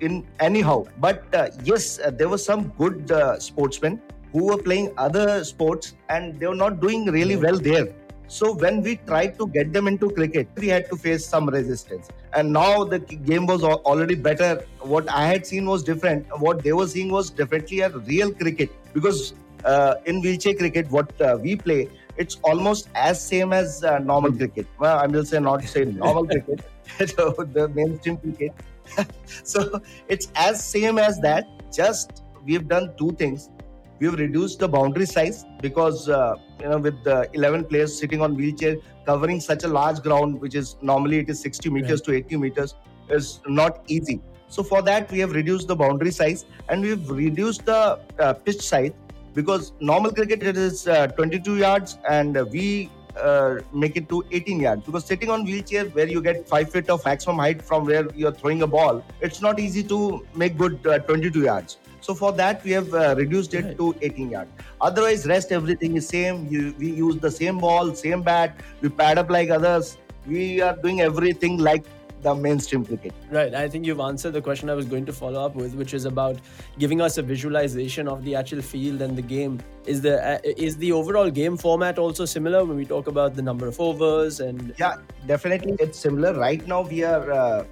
in 0.00 0.26
anyhow 0.40 0.84
but 0.98 1.34
uh, 1.34 1.48
yes 1.62 1.98
uh, 2.00 2.10
there 2.10 2.28
were 2.28 2.38
some 2.38 2.68
good 2.78 3.10
uh, 3.10 3.38
sportsmen 3.38 4.00
who 4.32 4.46
were 4.46 4.58
playing 4.58 4.92
other 4.96 5.44
sports 5.44 5.94
and 6.08 6.38
they 6.40 6.46
were 6.46 6.60
not 6.66 6.80
doing 6.80 7.06
really 7.06 7.36
well 7.36 7.58
there 7.58 7.88
so 8.28 8.52
when 8.52 8.82
we 8.82 8.96
tried 8.96 9.38
to 9.38 9.46
get 9.48 9.72
them 9.72 9.86
into 9.86 10.10
cricket 10.10 10.48
we 10.56 10.68
had 10.68 10.88
to 10.90 10.96
face 10.96 11.26
some 11.26 11.48
resistance. 11.48 12.08
And 12.34 12.52
now 12.52 12.84
the 12.84 12.98
game 12.98 13.46
was 13.46 13.62
already 13.62 14.14
better. 14.14 14.64
What 14.80 15.08
i 15.08 15.26
had 15.26 15.46
seen 15.46 15.66
was 15.66 15.82
different. 15.82 16.26
What 16.38 16.62
they 16.62 16.72
were 16.72 16.86
seeing 16.86 17.10
was 17.10 17.30
definitely 17.30 17.80
a 17.80 17.90
real 17.90 18.32
cricket. 18.32 18.70
Because 18.92 19.34
uh, 19.64 19.94
in 20.04 20.20
wheelchair 20.20 20.54
cricket 20.54 20.90
what 20.90 21.20
uh, 21.20 21.38
we 21.40 21.56
play 21.56 21.88
it's 22.16 22.36
almost 22.44 22.88
as 22.94 23.20
same 23.20 23.52
as 23.52 23.84
uh, 23.84 23.98
normal 23.98 24.32
cricket. 24.32 24.66
Well 24.78 24.98
i 24.98 25.06
will 25.06 25.24
say 25.24 25.40
not 25.40 25.64
say 25.64 25.84
normal 25.84 26.26
cricket. 26.34 26.60
So 27.06 27.32
the 27.52 27.68
mainstream 27.68 28.16
cricket. 28.18 28.52
So 29.44 29.80
it's 30.08 30.28
as 30.36 30.64
same 30.64 30.98
as 30.98 31.18
that. 31.20 31.46
Just 31.72 32.22
we've 32.44 32.66
done 32.68 32.94
two 32.96 33.12
things 33.12 33.50
we've 33.98 34.14
reduced 34.14 34.58
the 34.58 34.68
boundary 34.68 35.06
size 35.06 35.44
because 35.60 36.08
uh, 36.08 36.34
you 36.60 36.68
know 36.68 36.78
with 36.78 37.02
the 37.04 37.28
11 37.32 37.64
players 37.64 37.98
sitting 37.98 38.22
on 38.22 38.34
wheelchair 38.36 38.76
covering 39.06 39.40
such 39.40 39.64
a 39.64 39.68
large 39.68 40.02
ground 40.02 40.40
which 40.40 40.54
is 40.54 40.76
normally 40.82 41.18
it 41.18 41.30
is 41.30 41.40
60 41.40 41.70
meters 41.70 42.00
to 42.02 42.12
80 42.12 42.36
meters 42.36 42.74
is 43.08 43.40
not 43.46 43.82
easy. 43.86 44.20
So 44.48 44.62
for 44.62 44.82
that 44.82 45.10
we 45.10 45.18
have 45.20 45.32
reduced 45.32 45.68
the 45.68 45.76
boundary 45.76 46.10
size 46.10 46.44
and 46.68 46.82
we've 46.82 47.10
reduced 47.10 47.66
the 47.66 48.00
uh, 48.18 48.32
pitch 48.34 48.60
size 48.60 48.92
because 49.34 49.72
normal 49.80 50.12
cricket 50.12 50.42
it 50.42 50.56
is 50.56 50.86
uh, 50.88 51.08
22 51.08 51.56
yards 51.58 51.98
and 52.08 52.36
uh, 52.36 52.44
we 52.50 52.90
uh, 53.20 53.56
make 53.72 53.96
it 53.96 54.08
to 54.08 54.22
18 54.30 54.60
yards 54.60 54.84
because 54.84 55.04
sitting 55.04 55.30
on 55.30 55.44
wheelchair 55.44 55.86
where 55.86 56.06
you 56.06 56.22
get 56.22 56.46
5 56.48 56.70
feet 56.70 56.90
of 56.90 57.04
maximum 57.04 57.38
height 57.38 57.62
from 57.62 57.86
where 57.86 58.06
you're 58.14 58.32
throwing 58.32 58.62
a 58.62 58.66
ball 58.66 59.02
it's 59.20 59.40
not 59.40 59.58
easy 59.58 59.82
to 59.82 60.24
make 60.34 60.58
good 60.58 60.86
uh, 60.86 60.98
22 60.98 61.42
yards 61.42 61.78
so 62.06 62.14
for 62.22 62.32
that 62.40 62.62
we 62.68 62.72
have 62.78 62.94
uh, 62.94 63.14
reduced 63.22 63.54
it 63.60 63.64
Right. 63.66 63.76
to 63.82 63.86
18 64.10 64.30
yards 64.36 64.50
otherwise 64.90 65.26
rest 65.34 65.52
everything 65.60 65.96
is 66.00 66.08
same 66.16 66.46
you, 66.54 66.62
we 66.78 66.90
use 67.04 67.16
the 67.28 67.30
same 67.42 67.58
ball 67.66 67.94
same 68.06 68.22
bat 68.30 68.64
we 68.80 68.88
pad 69.02 69.18
up 69.24 69.30
like 69.38 69.50
others 69.60 69.96
we 70.34 70.60
are 70.68 70.74
doing 70.86 71.00
everything 71.10 71.58
like 71.70 71.84
the 72.26 72.32
mainstream 72.44 72.84
cricket 72.84 73.12
Right. 73.36 73.54
I 73.54 73.68
think 73.72 73.86
you've 73.88 74.00
answered 74.04 74.32
the 74.36 74.40
question 74.46 74.70
I 74.74 74.74
was 74.78 74.86
going 74.92 75.04
to 75.08 75.12
follow 75.12 75.40
up 75.46 75.54
with, 75.60 75.74
which 75.80 75.92
is 75.98 76.04
about 76.10 76.38
giving 76.84 77.00
us 77.06 77.18
a 77.22 77.22
visualization 77.30 78.08
of 78.12 78.24
the 78.28 78.34
actual 78.40 78.62
field 78.68 79.02
and 79.06 79.18
the 79.20 79.26
game. 79.32 79.58
Is 79.94 80.00
the 80.06 80.14
uh, 80.30 80.38
is 80.68 80.76
the 80.84 80.90
overall 81.00 81.30
game 81.38 81.56
format 81.64 81.98
also 82.04 82.24
similar 82.32 82.64
when 82.70 82.76
we 82.82 82.86
talk 82.94 83.06
about 83.14 83.34
the 83.40 83.44
number 83.50 83.66
of 83.72 83.78
overs 83.88 84.40
and 84.46 84.72
Yeah, 84.84 84.94
definitely. 85.32 85.76
It's 85.86 85.98
similar. 86.06 86.32
Right 86.46 86.66
now, 86.74 86.80
we 86.94 87.04
are 87.12 87.30
uh, 87.40 87.64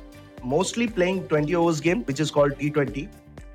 mostly 0.54 0.86
playing 0.98 1.26
20 1.28 1.54
overs 1.62 1.80
game, 1.80 2.04
which 2.12 2.20
is 2.26 2.30
called 2.38 2.52
T20, 2.64 3.08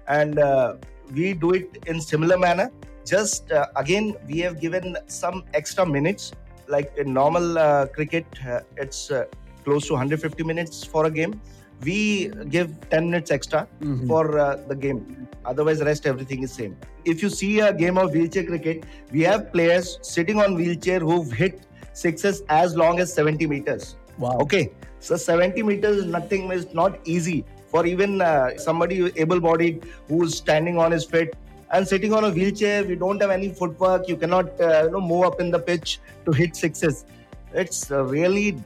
and 0.09 0.39
uh, 0.39 0.75
we 1.13 1.33
do 1.33 1.51
it 1.51 1.77
in 1.87 2.01
similar 2.01 2.37
manner. 2.37 2.69
Just 3.05 3.51
uh, 3.51 3.67
again, 3.75 4.15
we 4.27 4.39
have 4.39 4.59
given 4.59 4.97
some 5.07 5.43
extra 5.53 5.85
minutes. 5.85 6.31
Like 6.67 6.91
in 6.97 7.13
normal 7.13 7.57
uh, 7.57 7.87
cricket, 7.87 8.25
uh, 8.47 8.59
it's 8.77 9.09
uh, 9.09 9.25
close 9.63 9.87
to 9.87 9.93
150 9.93 10.43
minutes 10.43 10.83
for 10.83 11.05
a 11.05 11.11
game. 11.11 11.39
We 11.83 12.27
give 12.55 12.69
10 12.89 13.09
minutes 13.09 13.31
extra 13.31 13.67
Mhm. 13.81 14.07
for 14.07 14.37
uh, 14.37 14.57
the 14.67 14.75
game. 14.75 14.99
Otherwise, 15.45 15.81
rest 15.81 16.05
everything 16.05 16.43
is 16.43 16.51
same. 16.51 16.75
If 17.05 17.23
you 17.23 17.29
see 17.29 17.59
a 17.61 17.73
game 17.73 17.97
of 17.97 18.11
wheelchair 18.13 18.43
cricket, 18.43 18.83
we 19.11 19.21
have 19.21 19.51
players 19.53 19.97
sitting 20.01 20.39
on 20.45 20.55
wheelchair 20.55 20.99
who've 20.99 21.31
hit 21.31 21.61
sixes 21.93 22.43
as 22.49 22.75
long 22.75 22.99
as 22.99 23.13
70 23.13 23.47
meters. 23.47 23.95
wow. 24.19 24.37
Okay, 24.43 24.71
so 24.99 25.15
70 25.15 25.63
meters 25.63 25.97
is 26.03 26.05
nothing 26.05 26.51
is 26.51 26.65
not 26.79 26.99
easy 27.15 27.45
for 27.69 27.85
even 27.85 28.21
uh, 28.21 28.57
somebody 28.57 29.11
able-bodied 29.15 29.85
who's 30.07 30.38
standing 30.38 30.77
on 30.77 30.91
his 30.91 31.05
feet 31.05 31.33
and 31.71 31.88
sitting 31.88 32.13
on 32.13 32.23
a 32.25 32.31
wheelchair. 32.31 32.83
We 32.83 32.95
don't 32.95 33.21
have 33.21 33.29
any 33.29 33.49
footwork. 33.49 34.07
You 34.07 34.17
cannot 34.17 34.59
uh, 34.59 34.83
you 34.85 34.91
know 34.91 35.01
move 35.01 35.23
up 35.25 35.39
in 35.39 35.51
the 35.51 35.59
pitch 35.59 35.99
to 36.25 36.31
hit 36.31 36.55
sixes. 36.55 37.05
It's 37.53 37.91
uh, 37.91 38.03
really 38.05 38.57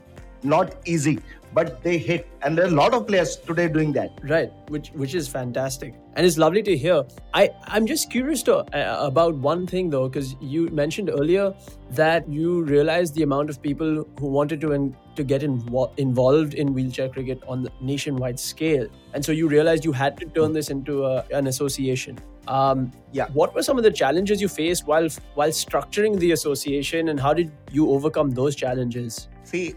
not 0.42 0.74
easy, 0.84 1.18
but 1.54 1.82
they 1.82 1.96
hit, 1.98 2.26
and 2.42 2.58
there 2.58 2.64
are 2.66 2.68
a 2.68 2.78
lot 2.78 2.94
of 2.94 3.06
players 3.06 3.36
today 3.36 3.68
doing 3.68 3.92
that. 3.92 4.10
Right, 4.22 4.52
which 4.68 4.88
which 5.02 5.14
is 5.14 5.28
fantastic, 5.28 5.94
and 6.14 6.26
it's 6.26 6.36
lovely 6.44 6.62
to 6.68 6.76
hear. 6.76 7.04
I 7.32 7.50
I'm 7.66 7.86
just 7.86 8.10
curious 8.10 8.42
to 8.44 8.56
uh, 8.56 9.06
about 9.06 9.36
one 9.36 9.66
thing 9.66 9.90
though, 9.90 10.08
because 10.08 10.34
you 10.40 10.68
mentioned 10.82 11.10
earlier 11.10 11.54
that 12.02 12.28
you 12.28 12.64
realized 12.64 13.14
the 13.14 13.22
amount 13.22 13.50
of 13.50 13.62
people 13.62 14.04
who 14.18 14.26
wanted 14.26 14.60
to 14.62 14.72
in, 14.72 14.96
to 15.16 15.22
get 15.22 15.42
invo- 15.42 15.96
involved 15.98 16.54
in 16.54 16.74
wheelchair 16.74 17.08
cricket 17.08 17.42
on 17.46 17.62
the 17.62 17.70
nationwide 17.80 18.40
scale, 18.40 18.86
and 19.12 19.24
so 19.24 19.32
you 19.40 19.48
realized 19.48 19.84
you 19.84 19.92
had 19.92 20.16
to 20.18 20.26
turn 20.26 20.52
this 20.52 20.70
into 20.70 21.04
a, 21.04 21.24
an 21.30 21.46
association. 21.46 22.18
Um, 22.48 22.90
Yeah. 23.12 23.28
What 23.32 23.54
were 23.54 23.62
some 23.62 23.78
of 23.78 23.84
the 23.84 23.90
challenges 23.90 24.40
you 24.42 24.48
faced 24.48 24.86
while 24.86 25.08
while 25.34 25.54
structuring 25.60 26.18
the 26.18 26.32
association, 26.32 27.08
and 27.08 27.20
how 27.28 27.32
did 27.32 27.52
you 27.72 27.90
overcome 27.90 28.32
those 28.40 28.56
challenges? 28.56 29.28
See, 29.44 29.74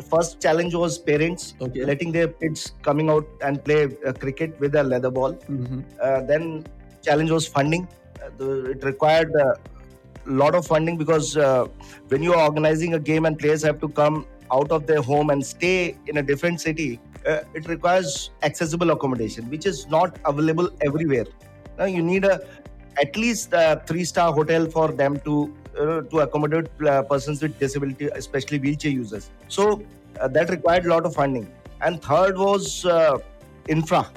first 0.00 0.40
challenge 0.40 0.74
was 0.74 0.98
parents 0.98 1.54
Okay. 1.60 1.84
letting 1.84 2.12
their 2.12 2.28
kids 2.28 2.72
coming 2.82 3.10
out 3.10 3.26
and 3.42 3.62
play 3.64 3.88
uh, 4.06 4.12
cricket 4.12 4.58
with 4.60 4.74
a 4.74 4.82
leather 4.82 5.10
ball. 5.10 5.32
Mm-hmm. 5.34 5.80
Uh, 6.00 6.20
then 6.22 6.66
challenge 7.02 7.30
was 7.30 7.46
funding. 7.46 7.86
Uh, 8.22 8.30
the, 8.38 8.70
it 8.70 8.84
required 8.84 9.30
a 9.34 9.54
lot 10.26 10.54
of 10.54 10.66
funding 10.66 10.96
because 10.96 11.36
uh, 11.36 11.66
when 12.08 12.22
you 12.22 12.32
are 12.32 12.44
organizing 12.44 12.94
a 12.94 12.98
game 12.98 13.26
and 13.26 13.38
players 13.38 13.62
have 13.62 13.80
to 13.80 13.88
come 13.88 14.26
out 14.52 14.70
of 14.70 14.86
their 14.86 15.02
home 15.02 15.30
and 15.30 15.44
stay 15.44 15.96
in 16.06 16.18
a 16.18 16.22
different 16.22 16.60
city, 16.60 17.00
uh, 17.26 17.40
it 17.54 17.66
requires 17.68 18.30
accessible 18.42 18.90
accommodation, 18.90 19.48
which 19.50 19.66
is 19.66 19.86
not 19.88 20.18
available 20.24 20.70
everywhere. 20.80 21.24
Now 21.78 21.86
you 21.86 22.02
need 22.02 22.24
a 22.24 22.46
at 23.00 23.16
least 23.16 23.52
a 23.52 23.82
three-star 23.86 24.32
hotel 24.32 24.66
for 24.66 24.92
them 24.92 25.18
to 25.20 25.54
uh, 25.78 26.02
to 26.02 26.20
accommodate 26.20 26.68
uh, 26.86 27.02
persons 27.02 27.42
with 27.42 27.58
disability, 27.58 28.06
especially 28.14 28.58
wheelchair 28.58 28.92
users. 28.92 29.30
So 29.48 29.82
uh, 30.20 30.28
that 30.28 30.50
required 30.50 30.86
a 30.86 30.88
lot 30.88 31.06
of 31.06 31.14
funding. 31.14 31.50
And 31.80 32.00
third 32.02 32.36
was 32.38 32.84
uh, 32.86 33.18
infra. 33.68 34.10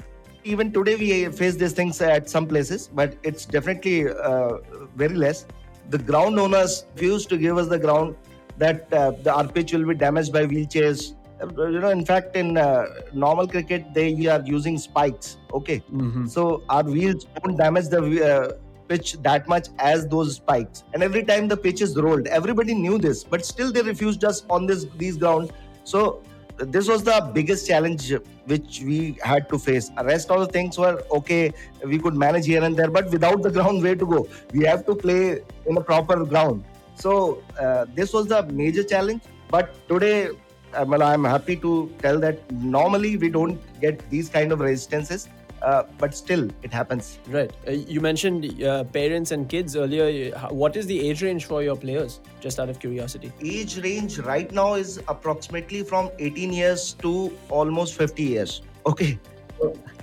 Even 0.44 0.72
today 0.72 0.94
we 0.96 1.26
face 1.32 1.56
these 1.56 1.72
things 1.72 2.00
at 2.00 2.30
some 2.30 2.46
places, 2.46 2.88
but 2.92 3.16
it's 3.24 3.44
definitely 3.46 4.08
uh, 4.08 4.58
very 4.94 5.14
less. 5.14 5.46
The 5.90 5.98
ground 5.98 6.38
owners 6.38 6.84
refuse 6.94 7.26
to 7.26 7.36
give 7.36 7.58
us 7.58 7.68
the 7.68 7.78
ground 7.78 8.16
that 8.58 8.92
uh, 8.92 9.10
the 9.10 9.50
pitch 9.52 9.72
will 9.72 9.86
be 9.86 9.94
damaged 9.94 10.32
by 10.32 10.46
wheelchairs. 10.46 11.14
You 11.40 11.80
know, 11.80 11.90
in 11.90 12.04
fact, 12.04 12.34
in 12.36 12.56
uh, 12.56 12.86
normal 13.12 13.46
cricket, 13.46 13.92
they 13.92 14.26
are 14.28 14.40
using 14.44 14.78
spikes. 14.78 15.36
Okay, 15.52 15.82
Mm-hmm. 15.92 16.26
so 16.26 16.62
our 16.68 16.82
wheels 16.84 17.26
won't 17.42 17.58
damage 17.58 17.88
the 17.88 18.00
uh, 18.24 18.56
pitch 18.88 19.14
that 19.22 19.48
much 19.48 19.68
as 19.78 20.06
those 20.06 20.36
spikes. 20.36 20.84
And 20.92 21.02
every 21.02 21.24
time 21.24 21.48
the 21.48 21.56
pitch 21.56 21.80
is 21.80 21.96
rolled, 21.96 22.26
everybody 22.26 22.74
knew 22.74 22.98
this, 22.98 23.24
but 23.24 23.44
still 23.44 23.72
they 23.72 23.82
refused 23.82 24.24
us 24.24 24.44
on 24.50 24.66
this 24.66 24.86
these 24.96 25.16
grounds. 25.16 25.50
So 25.84 26.22
this 26.58 26.88
was 26.88 27.02
the 27.04 27.30
biggest 27.34 27.66
challenge 27.66 28.12
which 28.46 28.80
we 28.82 29.18
had 29.22 29.48
to 29.50 29.58
face. 29.58 29.88
The 29.90 30.04
rest 30.04 30.30
of 30.30 30.40
the 30.40 30.46
things 30.46 30.78
were 30.78 31.02
okay. 31.10 31.52
We 31.84 31.98
could 31.98 32.14
manage 32.14 32.46
here 32.46 32.64
and 32.64 32.76
there, 32.76 32.90
but 32.90 33.10
without 33.10 33.42
the 33.42 33.50
ground, 33.50 33.82
where 33.82 33.96
to 33.96 34.06
go? 34.06 34.28
We 34.52 34.64
have 34.64 34.86
to 34.86 34.94
play 34.94 35.42
in 35.66 35.76
a 35.76 35.80
proper 35.80 36.24
ground. 36.24 36.64
So 36.94 37.42
uh, 37.60 37.86
this 37.94 38.12
was 38.12 38.26
the 38.28 38.42
major 38.44 38.82
challenge. 38.82 39.22
But 39.50 39.74
today, 39.88 40.30
uh, 40.74 40.86
I'm 41.02 41.24
happy 41.24 41.56
to 41.56 41.92
tell 41.98 42.18
that 42.20 42.50
normally 42.50 43.16
we 43.16 43.28
don't 43.28 43.60
get 43.80 44.08
these 44.10 44.28
kind 44.28 44.50
of 44.52 44.60
resistances 44.60 45.28
uh, 45.62 45.84
but 45.98 46.14
still 46.14 46.48
it 46.62 46.72
happens. 46.72 47.18
Right. 47.28 47.52
Uh, 47.66 47.72
you 47.72 48.00
mentioned 48.00 48.62
uh, 48.62 48.84
parents 48.84 49.30
and 49.30 49.48
kids 49.48 49.76
earlier. 49.76 50.30
What 50.50 50.76
is 50.76 50.86
the 50.86 51.08
age 51.08 51.22
range 51.22 51.46
for 51.46 51.62
your 51.62 51.76
players? 51.76 52.20
Just 52.40 52.60
out 52.60 52.68
of 52.68 52.78
curiosity. 52.78 53.32
Age 53.40 53.78
range 53.78 54.18
right 54.18 54.50
now 54.52 54.74
is 54.74 54.98
approximately 55.08 55.82
from 55.82 56.10
18 56.18 56.52
years 56.52 56.94
to 56.94 57.32
almost 57.48 57.94
50 57.94 58.22
years. 58.22 58.62
Okay. 58.86 59.18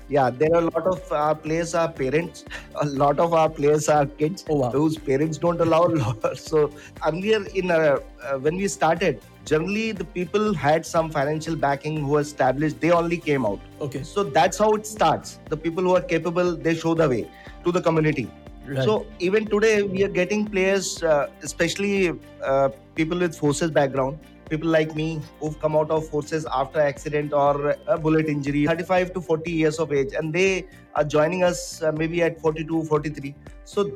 Yeah 0.10 0.30
there 0.30 0.54
are 0.54 0.62
a 0.62 0.66
lot 0.66 0.86
of 0.88 1.12
our 1.12 1.36
players 1.36 1.74
are 1.74 1.90
parents. 1.92 2.44
A 2.82 2.86
lot 2.86 3.20
of 3.20 3.34
our 3.34 3.50
players 3.50 3.88
are 3.88 4.06
kids 4.06 4.44
oh, 4.50 4.56
wow. 4.56 4.72
whose 4.72 4.98
parents 4.98 5.38
don't 5.38 5.62
allow 5.62 5.94
so 6.36 6.72
earlier 7.08 7.46
in 7.56 7.72
uh, 7.72 8.00
uh, 8.24 8.38
when 8.40 8.58
we 8.58 8.68
started 8.68 9.22
generally 9.46 9.92
the 9.92 10.06
people 10.06 10.54
had 10.54 10.86
some 10.86 11.10
financial 11.10 11.56
backing 11.56 11.98
who 12.04 12.18
established. 12.18 12.80
They 12.80 12.92
only 12.92 13.18
came 13.18 13.46
out. 13.46 13.60
Okay. 13.82 14.04
So 14.04 14.24
that's 14.24 14.58
how 14.58 14.74
it 14.74 14.88
starts. 14.88 15.40
The 15.50 15.58
people 15.58 15.84
who 15.84 15.96
are 15.96 16.02
capable 16.02 16.56
they 16.56 16.76
show 16.76 16.94
the 16.94 17.10
way 17.10 17.30
to 17.64 17.72
the 17.72 17.82
community. 17.82 18.30
Right. 18.66 18.86
so 18.86 19.06
even 19.20 19.46
today 19.46 19.84
we 19.84 20.06
are 20.06 20.08
getting 20.08 20.46
players 20.48 21.04
uh, 21.04 21.28
especially 21.42 22.14
uh, 22.42 22.70
people 22.96 23.20
with 23.20 23.38
forces 23.38 23.72
background. 23.72 24.20
People 24.50 24.70
like 24.70 24.96
me 24.96 25.22
who've 25.40 25.60
come 25.60 25.76
out 25.76 25.92
of 25.92 26.08
forces 26.08 26.46
after 26.50 26.80
accident 26.80 27.34
or 27.34 27.76
a 27.88 27.98
bullet 27.98 28.28
injury 28.28 28.66
35 28.66 29.14
to 29.14 29.22
40 29.22 29.52
years 29.52 29.80
of 29.80 29.92
age 29.92 30.14
and 30.14 30.32
they 30.32 30.66
are 30.96 31.04
joining 31.04 31.44
us 31.44 31.82
uh, 31.82 31.92
maybe 31.92 32.22
at 32.22 32.40
42 32.40 32.84
43 32.86 33.34
so 33.64 33.92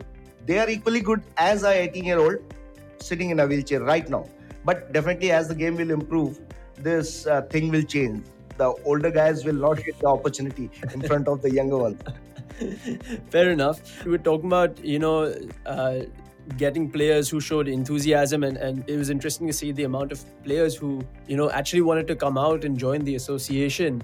they 0.46 0.58
are 0.58 0.70
equally 0.70 1.02
good 1.02 1.22
as 1.38 1.64
a 1.64 1.74
18 1.84 2.06
year 2.06 2.18
old 2.18 2.38
sitting 3.00 3.30
in 3.30 3.40
a 3.42 3.46
wheelchair 3.46 3.82
right 3.82 4.10
now 4.10 4.26
but 4.68 4.92
definitely, 4.92 5.32
as 5.32 5.48
the 5.48 5.56
game 5.56 5.78
will 5.78 5.92
improve, 5.92 6.40
this 6.78 7.26
uh, 7.26 7.42
thing 7.44 7.70
will 7.72 7.84
change. 7.84 8.26
The 8.58 8.74
older 8.84 9.10
guys 9.10 9.46
will 9.46 9.62
not 9.66 9.84
get 9.84 9.98
the 10.00 10.08
opportunity 10.08 10.70
in 10.94 11.02
front 11.02 11.30
of 11.30 11.42
the 11.42 11.50
younger 11.50 11.78
ones. 11.78 12.02
Fair 13.30 13.52
enough. 13.52 13.80
We 14.04 14.12
were 14.12 14.18
talking 14.18 14.48
about, 14.48 14.84
you 14.84 15.00
know, 15.00 15.34
uh, 15.66 16.02
getting 16.58 16.92
players 16.92 17.30
who 17.30 17.40
showed 17.40 17.70
enthusiasm 17.70 18.44
and, 18.44 18.58
and 18.58 18.84
it 18.90 18.98
was 18.98 19.10
interesting 19.10 19.48
to 19.48 19.54
see 19.54 19.72
the 19.72 19.84
amount 19.86 20.12
of 20.12 20.24
players 20.44 20.76
who 20.76 21.02
you 21.28 21.36
know 21.36 21.50
actually 21.52 21.82
wanted 21.82 22.08
to 22.08 22.16
come 22.16 22.38
out 22.38 22.64
and 22.64 22.80
join 22.80 23.04
the 23.04 23.16
association 23.16 24.02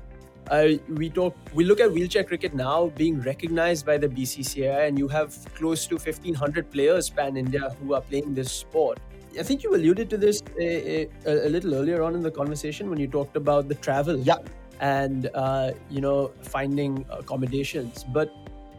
uh, 0.50 0.67
we 0.89 1.10
talk 1.10 1.38
we 1.53 1.63
look 1.63 1.79
at 1.79 1.89
wheelchair 1.89 2.22
cricket 2.25 2.53
now 2.53 2.88
being 2.98 3.22
recognized 3.22 3.86
by 3.86 3.98
the 3.98 4.10
bcci 4.10 4.67
and 4.88 5.00
you 5.00 5.08
have 5.08 5.34
close 5.55 5.88
to 5.88 5.96
1500 5.96 6.70
players 6.70 7.10
pan 7.10 7.38
india 7.38 7.74
who 7.79 7.93
are 7.93 8.01
playing 8.01 8.34
this 8.34 8.51
sport 8.51 9.00
I 9.40 9.44
think 9.44 9.63
you 9.63 9.75
alluded 9.75 10.10
to 10.12 10.18
this 10.18 10.44
a, 10.60 11.10
a, 11.25 11.48
a, 11.48 11.50
little 11.50 11.74
earlier 11.74 12.04
on 12.04 12.13
in 12.13 12.22
the 12.22 12.30
conversation 12.30 12.90
when 12.90 13.00
you 13.00 13.08
talked 13.08 13.36
about 13.36 13.68
the 13.68 13.75
travel. 13.75 14.18
Yeah. 14.20 14.38
And, 14.80 15.30
uh, 15.34 15.72
you 15.90 16.02
know, 16.02 16.32
finding 16.42 17.06
accommodations. 17.10 18.04
But 18.04 18.32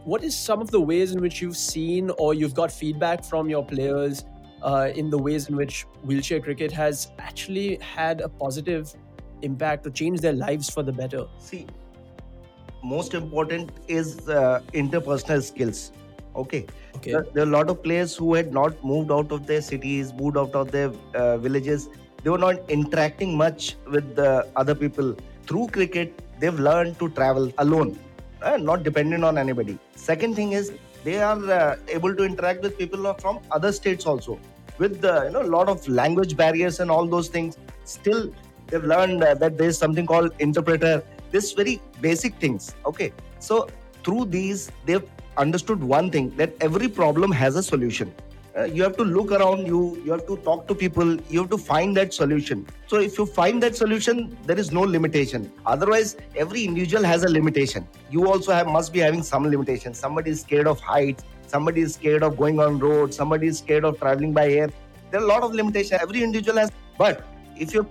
what 0.03 0.23
is 0.23 0.37
some 0.37 0.61
of 0.61 0.71
the 0.71 0.79
ways 0.79 1.11
in 1.11 1.21
which 1.21 1.41
you've 1.41 1.57
seen 1.57 2.11
or 2.17 2.33
you've 2.33 2.53
got 2.53 2.71
feedback 2.71 3.23
from 3.23 3.49
your 3.49 3.65
players 3.65 4.23
uh, 4.61 4.91
in 4.95 5.09
the 5.09 5.17
ways 5.17 5.49
in 5.49 5.55
which 5.55 5.83
wheelchair 6.03 6.39
cricket 6.39 6.71
has 6.71 7.09
actually 7.19 7.77
had 7.77 8.21
a 8.21 8.29
positive 8.29 8.93
impact 9.41 9.83
to 9.83 9.91
change 9.91 10.21
their 10.21 10.33
lives 10.33 10.69
for 10.69 10.83
the 10.83 10.91
better? 10.91 11.25
See, 11.39 11.65
most 12.83 13.13
important 13.13 13.71
is 13.87 14.29
uh, 14.29 14.61
interpersonal 14.73 15.43
skills 15.43 15.91
Okay. 16.35 16.65
Okay. 16.95 17.11
There, 17.11 17.25
there, 17.33 17.43
are 17.43 17.47
a 17.47 17.49
lot 17.57 17.69
of 17.69 17.81
players 17.81 18.15
who 18.15 18.33
had 18.33 18.53
not 18.53 18.83
moved 18.83 19.11
out 19.11 19.31
of 19.31 19.47
their 19.47 19.61
cities, 19.61 20.13
moved 20.13 20.37
out 20.37 20.53
of 20.53 20.71
their 20.71 20.91
uh, 21.13 21.37
villages. 21.37 21.89
They 22.23 22.29
were 22.29 22.37
not 22.37 22.69
interacting 22.69 23.37
much 23.37 23.75
with 23.89 24.15
the 24.15 24.47
other 24.55 24.75
people. 24.75 25.15
Through 25.45 25.67
cricket, 25.67 26.21
they've 26.39 26.59
learned 26.59 26.99
to 26.99 27.09
travel 27.09 27.51
alone, 27.59 27.97
uh, 28.41 28.57
not 28.57 28.83
dependent 28.83 29.23
on 29.23 29.37
anybody. 29.37 29.77
Second 29.95 30.35
thing 30.35 30.53
is 30.53 30.73
they 31.03 31.21
are 31.21 31.39
uh, 31.51 31.75
able 31.87 32.15
to 32.15 32.23
interact 32.23 32.61
with 32.63 32.77
people 32.77 33.13
from 33.15 33.39
other 33.51 33.71
states 33.71 34.05
also. 34.05 34.39
With 34.77 35.01
the 35.01 35.25
you 35.25 35.31
know 35.31 35.41
a 35.41 35.51
lot 35.57 35.69
of 35.69 35.87
language 35.87 36.35
barriers 36.35 36.79
and 36.79 36.91
all 36.91 37.05
those 37.05 37.29
things, 37.29 37.57
still 37.85 38.33
they've 38.67 38.83
learned 38.83 39.23
uh, 39.23 39.35
that 39.35 39.57
there 39.57 39.67
is 39.67 39.77
something 39.77 40.05
called 40.05 40.31
interpreter. 40.39 41.03
This 41.31 41.51
very 41.51 41.79
basic 42.01 42.35
things. 42.35 42.75
Okay, 42.85 43.13
so 43.39 43.67
through 44.03 44.25
these 44.25 44.71
they've 44.85 45.07
understood 45.37 45.83
one 45.83 46.09
thing 46.11 46.29
that 46.37 46.53
every 46.61 46.87
problem 46.87 47.31
has 47.31 47.55
a 47.55 47.63
solution. 47.63 48.13
Uh, 48.57 48.63
you 48.63 48.81
have 48.83 48.95
to 48.95 49.03
look 49.03 49.31
around 49.33 49.67
you, 49.67 50.01
you 50.05 50.11
have 50.11 50.25
to 50.25 50.37
talk 50.37 50.65
to 50.65 50.73
people, 50.73 51.19
you 51.29 51.41
have 51.41 51.49
to 51.49 51.57
find 51.57 51.95
that 51.97 52.13
solution. 52.13 52.65
So, 52.87 52.97
if 52.97 53.17
you 53.17 53.25
find 53.25 53.61
that 53.63 53.75
solution, 53.75 54.37
there 54.45 54.57
is 54.57 54.71
no 54.71 54.81
limitation. 54.81 55.51
Otherwise, 55.65 56.15
every 56.37 56.63
individual 56.63 57.03
has 57.03 57.23
a 57.23 57.29
limitation. 57.29 57.85
You 58.09 58.27
also 58.27 58.53
have 58.53 58.67
must 58.67 58.93
be 58.93 58.99
having 58.99 59.23
some 59.23 59.43
limitation. 59.43 59.93
Somebody 59.93 60.31
is 60.31 60.41
scared 60.41 60.67
of 60.67 60.79
heights, 60.79 61.25
somebody 61.47 61.81
is 61.81 61.95
scared 61.95 62.23
of 62.23 62.37
going 62.37 62.61
on 62.61 62.79
road, 62.79 63.13
somebody 63.13 63.47
is 63.47 63.57
scared 63.57 63.83
of 63.83 63.99
traveling 63.99 64.31
by 64.31 64.49
air. 64.49 64.69
There 65.11 65.19
are 65.19 65.23
a 65.23 65.27
lot 65.27 65.43
of 65.43 65.53
limitations. 65.53 65.99
Every 66.01 66.23
individual 66.23 66.57
has, 66.57 66.71
but 66.97 67.23
if 67.57 67.73
you 67.73 67.85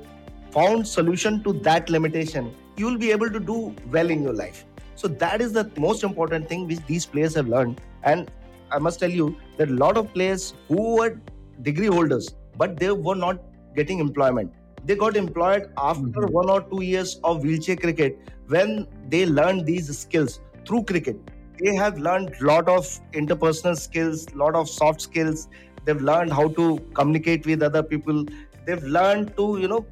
found 0.50 0.88
solution 0.88 1.42
to 1.42 1.52
that 1.68 1.90
limitation, 1.90 2.54
you 2.78 2.86
will 2.86 2.98
be 2.98 3.10
able 3.10 3.28
to 3.28 3.38
do 3.38 3.74
well 3.90 4.08
in 4.08 4.22
your 4.22 4.32
life. 4.32 4.64
So 4.96 5.08
that 5.08 5.40
is 5.40 5.52
the 5.52 5.70
most 5.78 6.04
important 6.04 6.48
thing 6.48 6.66
which 6.66 6.84
these 6.86 7.06
players 7.06 7.34
have 7.34 7.48
learned. 7.48 7.80
And 8.02 8.30
I 8.70 8.78
must 8.78 9.00
tell 9.00 9.10
you 9.10 9.36
that 9.58 9.68
a 9.68 9.72
lot 9.72 9.96
of 9.96 10.12
players 10.12 10.54
who 10.68 10.96
were 10.96 11.20
degree 11.62 11.86
holders, 11.86 12.34
but 12.56 12.78
they 12.78 12.90
were 12.90 13.14
not 13.14 13.40
getting 13.74 13.98
employment. 13.98 14.52
They 14.84 14.94
got 14.94 15.16
employed 15.16 15.70
after 15.78 16.02
mm-hmm. 16.02 16.32
one 16.32 16.50
or 16.50 16.60
two 16.62 16.82
years 16.82 17.18
of 17.24 17.42
wheelchair 17.42 17.76
cricket 17.76 18.18
when 18.48 18.86
they 19.08 19.26
learned 19.26 19.66
these 19.66 19.96
skills 19.98 20.40
through 20.66 20.84
cricket. 20.84 21.16
They 21.58 21.74
have 21.74 21.98
learned 21.98 22.34
a 22.40 22.44
lot 22.44 22.68
of 22.68 22.86
interpersonal 23.12 23.78
skills, 23.78 24.26
a 24.32 24.36
lot 24.36 24.54
of 24.54 24.68
soft 24.68 25.00
skills. 25.00 25.48
They've 25.84 26.00
learned 26.00 26.32
how 26.32 26.48
to 26.48 26.78
communicate 26.94 27.46
with 27.46 27.62
other 27.62 27.82
people. 27.82 28.26
They've 28.66 28.82
learned 28.82 29.36
to, 29.36 29.58
you 29.60 29.68
know, 29.68 29.86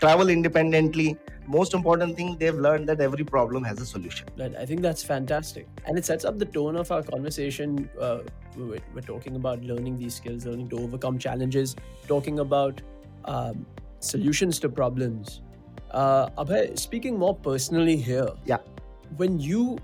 travel 0.00 0.28
independently 0.28 1.16
most 1.46 1.74
important 1.74 2.16
thing 2.16 2.36
they've 2.38 2.54
learned 2.54 2.88
that 2.88 3.00
every 3.00 3.24
problem 3.24 3.64
has 3.64 3.80
a 3.80 3.86
solution. 3.86 4.26
I 4.58 4.64
think 4.64 4.80
that's 4.80 5.02
fantastic. 5.02 5.68
And 5.86 5.98
it 5.98 6.04
sets 6.04 6.24
up 6.24 6.38
the 6.38 6.46
tone 6.46 6.76
of 6.76 6.90
our 6.90 7.02
conversation 7.02 7.88
uh, 8.00 8.20
we're, 8.56 8.78
we're, 8.94 9.00
talking 9.00 9.36
about 9.36 9.62
learning 9.62 9.98
these 9.98 10.14
skills 10.14 10.46
learning 10.46 10.68
to 10.68 10.78
overcome 10.78 11.18
challenges 11.18 11.74
talking 12.06 12.38
about 12.38 12.80
um, 13.24 13.66
solutions 14.00 14.58
to 14.60 14.68
problems. 14.68 15.40
Uh, 15.90 16.28
abhay 16.38 16.76
speaking 16.78 17.18
more 17.18 17.34
personally 17.34 17.96
here 17.96 18.28
yeah. 18.44 18.58
when 19.16 19.38
you 19.38 19.78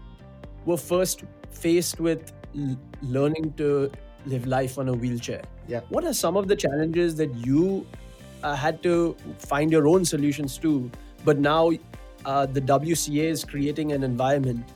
were 0.67 0.77
first 0.77 1.23
faced 1.51 2.01
with 2.01 2.33
l- 2.57 2.77
learning 3.03 3.53
to 3.57 3.91
live 4.27 4.47
life 4.47 4.77
on 4.77 4.89
a 4.89 4.93
wheelchair 4.93 5.41
yeah. 5.69 5.81
what 5.89 6.05
are 6.05 6.13
some 6.13 6.37
of 6.37 6.49
the 6.49 6.57
challenges 6.57 7.15
that 7.15 7.33
you 7.37 7.87
uh, 8.43 8.55
had 8.55 8.83
to 8.83 9.17
find 9.39 9.71
your 9.71 9.87
own 9.87 10.05
solutions 10.05 10.59
too. 10.59 10.91
but 11.25 11.39
now 11.39 11.71
uh, 12.25 12.47
the 12.47 12.61
WCA 12.61 13.25
is 13.31 13.45
creating 13.45 13.93
an 13.93 14.03
environment 14.03 14.71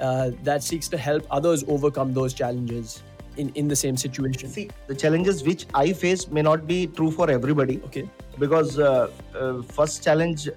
uh, 0.00 0.30
that 0.42 0.62
seeks 0.62 0.88
to 0.88 0.98
help 0.98 1.26
others 1.30 1.64
overcome 1.68 2.12
those 2.12 2.34
challenges 2.34 3.02
in, 3.36 3.50
in 3.54 3.68
the 3.68 3.76
same 3.76 3.96
situation. 3.96 4.48
See, 4.48 4.68
the 4.86 4.94
challenges 4.94 5.42
which 5.44 5.66
I 5.74 5.92
face 5.92 6.28
may 6.28 6.42
not 6.42 6.66
be 6.66 6.86
true 6.86 7.10
for 7.10 7.30
everybody. 7.30 7.80
Okay. 7.86 8.08
Because 8.38 8.78
uh, 8.78 9.10
uh 9.34 9.62
first 9.62 10.04
challenge 10.04 10.48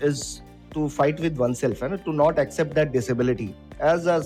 is 0.00 0.42
to 0.72 0.88
fight 0.88 1.20
with 1.20 1.36
oneself 1.36 1.82
and 1.82 2.04
to 2.04 2.12
not 2.12 2.38
accept 2.38 2.74
that 2.74 2.92
disability 2.92 3.54
as 3.78 4.06
a 4.06 4.24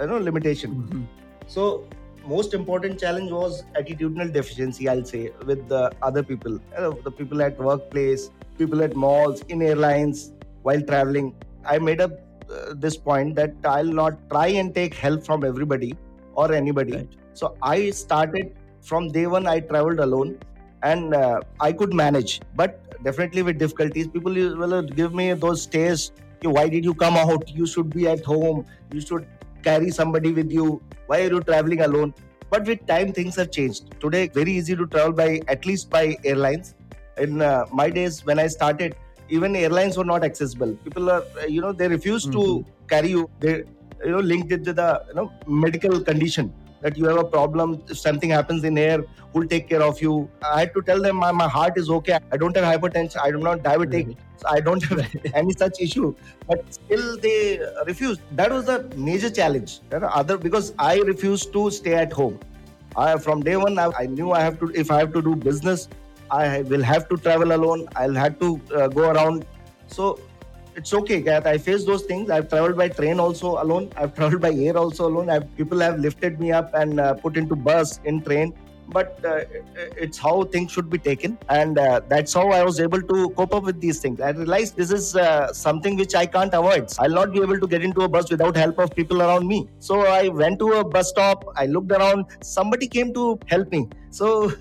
you 0.00 0.06
know 0.06 0.18
limitation. 0.18 0.74
Mm-hmm. 0.74 1.02
So 1.46 1.86
most 2.28 2.54
important 2.54 3.00
challenge 3.00 3.30
was 3.30 3.64
attitudinal 3.80 4.32
deficiency. 4.32 4.88
I'll 4.88 5.04
say 5.04 5.32
with 5.46 5.68
the 5.68 5.90
other 6.02 6.22
people, 6.22 6.60
the 7.04 7.10
people 7.10 7.42
at 7.42 7.58
workplace, 7.58 8.30
people 8.58 8.82
at 8.82 8.94
malls, 8.94 9.42
in 9.48 9.62
airlines, 9.62 10.32
while 10.62 10.82
traveling. 10.82 11.34
I 11.64 11.78
made 11.78 12.00
up 12.00 12.12
uh, 12.50 12.74
this 12.74 12.96
point 12.96 13.34
that 13.36 13.54
I'll 13.64 13.94
not 14.02 14.18
try 14.30 14.48
and 14.48 14.74
take 14.74 14.94
help 14.94 15.24
from 15.24 15.44
everybody 15.44 15.96
or 16.34 16.52
anybody. 16.52 16.92
Right. 16.92 17.08
So 17.32 17.56
I 17.62 17.90
started 17.90 18.54
from 18.82 19.10
day 19.12 19.26
one, 19.26 19.46
I 19.46 19.60
traveled 19.60 20.00
alone 20.00 20.38
and 20.82 21.14
uh, 21.14 21.40
I 21.60 21.72
could 21.72 21.92
manage, 21.94 22.40
but 22.54 23.02
definitely 23.02 23.42
with 23.42 23.58
difficulties. 23.58 24.08
People 24.08 24.32
will 24.34 24.82
give 24.82 25.14
me 25.14 25.32
those 25.32 25.62
stares. 25.62 26.12
Why 26.42 26.68
did 26.68 26.84
you 26.84 26.94
come 26.94 27.16
out? 27.16 27.48
You 27.50 27.66
should 27.66 27.90
be 27.90 28.06
at 28.08 28.24
home. 28.24 28.64
You 28.92 29.00
should 29.00 29.26
carry 29.68 29.90
somebody 29.90 30.32
with 30.40 30.50
you. 30.58 30.66
Why 31.06 31.20
are 31.24 31.30
you 31.34 31.40
traveling 31.50 31.82
alone? 31.88 32.14
But 32.50 32.66
with 32.66 32.86
time, 32.86 33.12
things 33.12 33.36
have 33.36 33.50
changed. 33.50 34.00
Today, 34.00 34.28
very 34.28 34.52
easy 34.52 34.74
to 34.76 34.86
travel 34.86 35.12
by 35.12 35.28
at 35.48 35.66
least 35.70 35.90
by 35.90 36.04
airlines. 36.24 36.74
In 37.18 37.42
uh, 37.42 37.64
my 37.80 37.90
days 37.90 38.24
when 38.24 38.38
I 38.38 38.46
started, 38.46 38.96
even 39.28 39.56
airlines 39.56 39.98
were 39.98 40.08
not 40.12 40.24
accessible. 40.24 40.74
People 40.84 41.10
are, 41.10 41.22
uh, 41.40 41.46
you 41.46 41.60
know, 41.60 41.72
they 41.72 41.88
refused 41.88 42.30
mm-hmm. 42.30 42.64
to 42.64 42.88
carry 42.92 43.10
you. 43.16 43.28
They, 43.40 43.64
you 44.04 44.12
know, 44.14 44.24
linked 44.32 44.52
it 44.52 44.64
to 44.68 44.72
the 44.72 44.88
you 45.08 45.14
know 45.14 45.32
medical 45.46 46.00
condition 46.00 46.52
that 46.80 46.96
you 46.96 47.06
have 47.06 47.18
a 47.18 47.24
problem 47.24 47.82
if 47.88 47.98
something 47.98 48.30
happens 48.30 48.64
in 48.64 48.78
air 48.78 49.04
who'll 49.32 49.48
take 49.48 49.68
care 49.68 49.82
of 49.82 50.00
you. 50.00 50.30
I 50.42 50.60
had 50.60 50.74
to 50.74 50.82
tell 50.82 51.00
them 51.02 51.16
my, 51.16 51.32
my 51.32 51.48
heart 51.48 51.76
is 51.76 51.90
okay. 51.90 52.18
I 52.32 52.36
don't 52.36 52.56
have 52.56 52.64
hypertension. 52.64 53.18
I 53.22 53.28
am 53.28 53.40
not 53.40 53.62
diabetic. 53.62 54.06
Mm-hmm. 54.06 54.26
so 54.40 54.48
i 54.48 54.60
don't 54.66 54.82
have 54.84 55.00
any 55.34 55.52
such 55.52 55.80
issue. 55.80 56.14
But 56.46 56.74
still 56.74 57.16
they 57.18 57.60
refused. 57.86 58.20
That 58.32 58.50
was 58.50 58.66
the 58.66 58.78
major 58.96 59.30
challenge. 59.30 59.80
Other 59.92 60.38
because 60.38 60.72
i 60.78 60.98
refused 61.12 61.52
to 61.52 61.70
stay 61.70 61.94
at 61.94 62.12
home. 62.12 62.38
I, 62.96 63.16
from 63.18 63.42
day 63.42 63.56
one 63.56 63.78
I, 63.78 63.90
I, 63.98 64.06
knew 64.06 64.32
i 64.32 64.40
have 64.40 64.58
to 64.60 64.70
if 64.74 64.90
i 64.90 64.98
have 64.98 65.12
to 65.12 65.22
do 65.22 65.36
business 65.36 65.88
i 66.30 66.62
will 66.62 66.82
have 66.82 67.08
to 67.10 67.16
travel 67.16 67.52
alone. 67.52 67.86
I'll 67.96 68.14
have 68.14 68.38
to 68.40 68.60
uh, 68.74 68.88
go 68.88 69.10
around. 69.10 69.44
So 69.86 70.18
it's 70.78 70.94
okay 70.94 71.18
I 71.52 71.58
face 71.58 71.84
those 71.84 72.04
things. 72.04 72.30
I've 72.30 72.48
traveled 72.48 72.76
by 72.76 72.88
train 72.88 73.18
also 73.18 73.62
alone. 73.62 73.90
I've 73.96 74.14
traveled 74.14 74.40
by 74.40 74.52
air 74.52 74.76
also 74.76 75.06
alone. 75.08 75.28
I've, 75.28 75.46
people 75.56 75.80
have 75.80 75.98
lifted 75.98 76.40
me 76.40 76.52
up 76.52 76.72
and 76.74 77.00
uh, 77.00 77.14
put 77.14 77.36
into 77.36 77.56
bus 77.56 78.00
in 78.04 78.22
train. 78.22 78.54
But 78.90 79.22
uh, 79.22 79.40
it's 80.04 80.16
how 80.16 80.44
things 80.44 80.72
should 80.72 80.88
be 80.88 80.96
taken, 80.96 81.36
and 81.50 81.78
uh, 81.78 82.00
that's 82.08 82.32
how 82.32 82.48
I 82.58 82.62
was 82.64 82.80
able 82.80 83.02
to 83.02 83.28
cope 83.40 83.52
up 83.52 83.64
with 83.64 83.82
these 83.82 83.98
things. 84.00 84.18
I 84.22 84.30
realized 84.30 84.78
this 84.78 84.90
is 84.90 85.14
uh, 85.14 85.52
something 85.52 85.98
which 85.98 86.14
I 86.14 86.24
can't 86.24 86.54
avoid. 86.54 86.90
I'll 86.98 87.16
not 87.20 87.34
be 87.34 87.42
able 87.42 87.60
to 87.60 87.66
get 87.66 87.84
into 87.84 88.00
a 88.06 88.08
bus 88.08 88.30
without 88.30 88.56
help 88.56 88.78
of 88.78 88.96
people 88.96 89.20
around 89.20 89.46
me. 89.46 89.68
So 89.78 90.00
I 90.06 90.28
went 90.28 90.58
to 90.60 90.72
a 90.80 90.84
bus 90.84 91.10
stop. 91.10 91.44
I 91.54 91.66
looked 91.66 91.92
around. 91.92 92.24
Somebody 92.40 92.88
came 92.88 93.12
to 93.12 93.38
help 93.46 93.70
me. 93.70 93.88
So. 94.10 94.52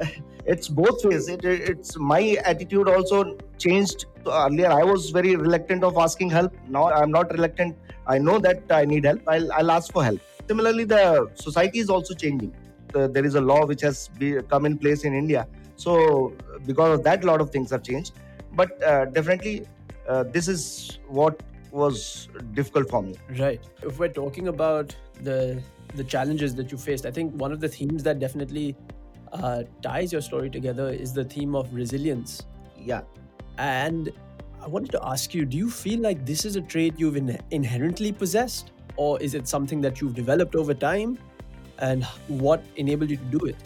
it's 0.46 0.68
both 0.68 1.04
ways. 1.04 1.28
It, 1.28 1.44
it's 1.44 1.96
my 1.98 2.36
attitude 2.44 2.88
also 2.88 3.36
changed. 3.58 4.06
Earlier 4.26 4.70
i 4.70 4.82
was 4.82 5.10
very 5.10 5.36
reluctant 5.36 5.84
of 5.84 5.96
asking 5.96 6.30
help. 6.30 6.54
Now 6.68 6.90
i'm 6.90 7.10
not 7.10 7.32
reluctant. 7.32 7.76
I 8.06 8.18
know 8.18 8.38
that 8.38 8.62
i 8.70 8.84
need 8.84 9.04
help. 9.04 9.22
I'll, 9.26 9.52
I'll 9.52 9.70
ask 9.70 9.92
for 9.92 10.04
help. 10.04 10.20
Similarly 10.48 10.84
the 10.84 11.30
society 11.34 11.80
is 11.80 11.90
also 11.90 12.14
changing. 12.14 12.54
The, 12.92 13.08
there 13.08 13.24
is 13.24 13.34
a 13.34 13.40
law 13.40 13.66
which 13.66 13.80
has 13.82 14.08
be, 14.18 14.40
come 14.42 14.66
in 14.66 14.78
place 14.78 15.04
in 15.04 15.14
india. 15.14 15.46
So 15.76 16.34
because 16.66 16.98
of 16.98 17.04
that 17.04 17.24
a 17.24 17.26
lot 17.26 17.40
of 17.40 17.50
things 17.50 17.70
have 17.70 17.82
changed. 17.82 18.12
But 18.52 18.82
uh, 18.82 19.06
definitely 19.06 19.66
uh, 20.08 20.22
this 20.24 20.48
is 20.48 20.98
what 21.08 21.42
was 21.72 22.28
difficult 22.54 22.88
for 22.88 23.02
me. 23.02 23.16
Right. 23.38 23.60
If 23.82 23.98
we're 23.98 24.16
talking 24.22 24.48
about 24.48 24.94
the 25.20 25.62
the 25.94 26.04
challenges 26.04 26.54
that 26.54 26.70
you 26.70 26.76
faced 26.76 27.06
i 27.06 27.10
think 27.10 27.32
one 27.34 27.52
of 27.52 27.60
the 27.60 27.68
themes 27.68 28.02
that 28.02 28.18
definitely 28.18 28.76
uh, 29.32 29.62
ties 29.82 30.12
your 30.12 30.20
story 30.20 30.50
together 30.50 30.90
is 30.90 31.12
the 31.12 31.24
theme 31.24 31.54
of 31.54 31.72
resilience. 31.74 32.42
Yeah. 32.78 33.02
And 33.58 34.12
I 34.62 34.68
wanted 34.68 34.92
to 34.92 35.06
ask 35.06 35.34
you 35.34 35.44
do 35.44 35.56
you 35.56 35.70
feel 35.70 36.00
like 36.00 36.24
this 36.26 36.44
is 36.44 36.56
a 36.56 36.60
trait 36.60 36.94
you've 36.96 37.16
in- 37.16 37.40
inherently 37.50 38.12
possessed, 38.12 38.72
or 38.96 39.20
is 39.20 39.34
it 39.34 39.46
something 39.48 39.80
that 39.82 40.00
you've 40.00 40.14
developed 40.14 40.54
over 40.56 40.74
time? 40.74 41.18
And 41.78 42.04
what 42.28 42.64
enabled 42.76 43.10
you 43.10 43.16
to 43.16 43.38
do 43.38 43.46
it, 43.46 43.56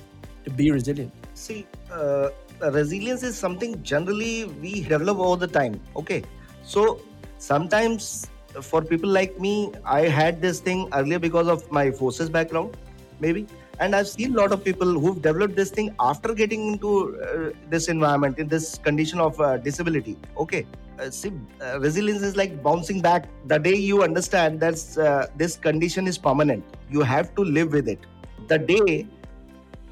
to 0.45 0.51
be 0.51 0.71
resilient? 0.71 1.13
See, 1.35 1.67
uh, 1.93 2.31
resilience 2.61 3.23
is 3.23 3.37
something 3.39 3.83
generally 3.83 4.45
we 4.45 4.83
develop 4.83 5.19
over 5.19 5.47
the 5.47 5.53
time. 5.53 5.81
Okay. 5.97 6.23
So 6.65 7.01
sometimes 7.39 8.29
for 8.61 8.83
people 8.83 9.09
like 9.09 9.39
me, 9.39 9.73
I 9.85 10.03
had 10.03 10.43
this 10.43 10.61
thing 10.61 10.89
earlier 10.93 11.19
because 11.19 11.49
of 11.49 11.71
my 11.71 11.91
forces 11.91 12.29
background, 12.29 12.77
maybe 13.21 13.47
and 13.81 13.97
i've 13.97 14.09
seen 14.09 14.35
a 14.35 14.39
lot 14.41 14.53
of 14.53 14.63
people 14.63 14.91
who've 15.03 15.21
developed 15.27 15.57
this 15.57 15.71
thing 15.71 15.95
after 16.01 16.35
getting 16.35 16.67
into 16.73 16.91
uh, 17.29 17.51
this 17.71 17.89
environment 17.89 18.39
in 18.39 18.49
this 18.49 18.79
condition 18.79 19.19
of 19.19 19.41
uh, 19.41 19.57
disability. 19.57 20.17
Okay. 20.37 20.67
Uh, 20.99 21.09
see 21.11 21.33
uh, 21.63 21.81
resilience 21.81 22.23
is 22.23 22.37
like 22.37 22.63
bouncing 22.63 23.01
back. 23.01 23.27
The 23.47 23.59
day 23.59 23.75
you 23.75 24.03
understand 24.03 24.61
that 24.61 24.99
uh, 24.99 25.27
this 25.37 25.57
condition 25.57 26.07
is 26.07 26.19
permanent 26.19 26.63
you 26.91 27.01
have 27.01 27.35
to 27.37 27.43
live 27.43 27.73
with 27.73 27.89
it. 27.89 28.01
The 28.49 28.59
day 28.59 29.07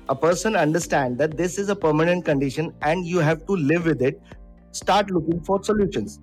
a 0.08 0.14
person 0.14 0.56
understand 0.56 1.18
that 1.18 1.36
this 1.36 1.58
is 1.58 1.68
a 1.68 1.76
permanent 1.76 2.24
condition 2.24 2.72
and 2.82 3.06
you 3.06 3.18
have 3.18 3.46
to 3.46 3.52
live 3.56 3.86
with 3.86 4.02
it 4.02 4.20
start 4.72 5.10
looking 5.10 5.40
for 5.40 5.62
solutions. 5.62 6.20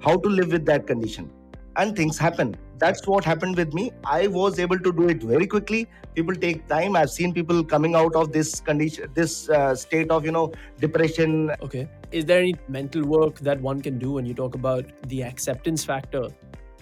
How 0.00 0.16
to 0.16 0.28
live 0.28 0.52
with 0.52 0.64
that 0.66 0.86
condition. 0.86 1.30
And 1.76 1.96
things 1.96 2.18
happen 2.18 2.56
that's 2.80 3.06
what 3.06 3.24
happened 3.24 3.56
with 3.56 3.74
me. 3.74 3.92
I 4.04 4.26
was 4.26 4.58
able 4.58 4.78
to 4.78 4.92
do 4.92 5.08
it 5.08 5.22
very 5.22 5.46
quickly. 5.46 5.86
People 6.14 6.34
take 6.34 6.66
time. 6.66 6.96
I've 6.96 7.10
seen 7.10 7.34
people 7.34 7.62
coming 7.62 7.94
out 7.94 8.16
of 8.16 8.32
this 8.32 8.60
condition 8.60 9.10
this 9.14 9.48
uh, 9.50 9.74
state 9.74 10.10
of 10.10 10.24
you 10.24 10.32
know 10.32 10.52
depression. 10.80 11.52
Okay. 11.62 11.88
Is 12.10 12.24
there 12.24 12.40
any 12.40 12.54
mental 12.68 13.04
work 13.04 13.38
that 13.50 13.60
one 13.60 13.82
can 13.82 13.98
do 13.98 14.12
when 14.12 14.26
you 14.26 14.34
talk 14.34 14.54
about 14.54 14.86
the 15.14 15.22
acceptance 15.22 15.84
factor 15.84 16.24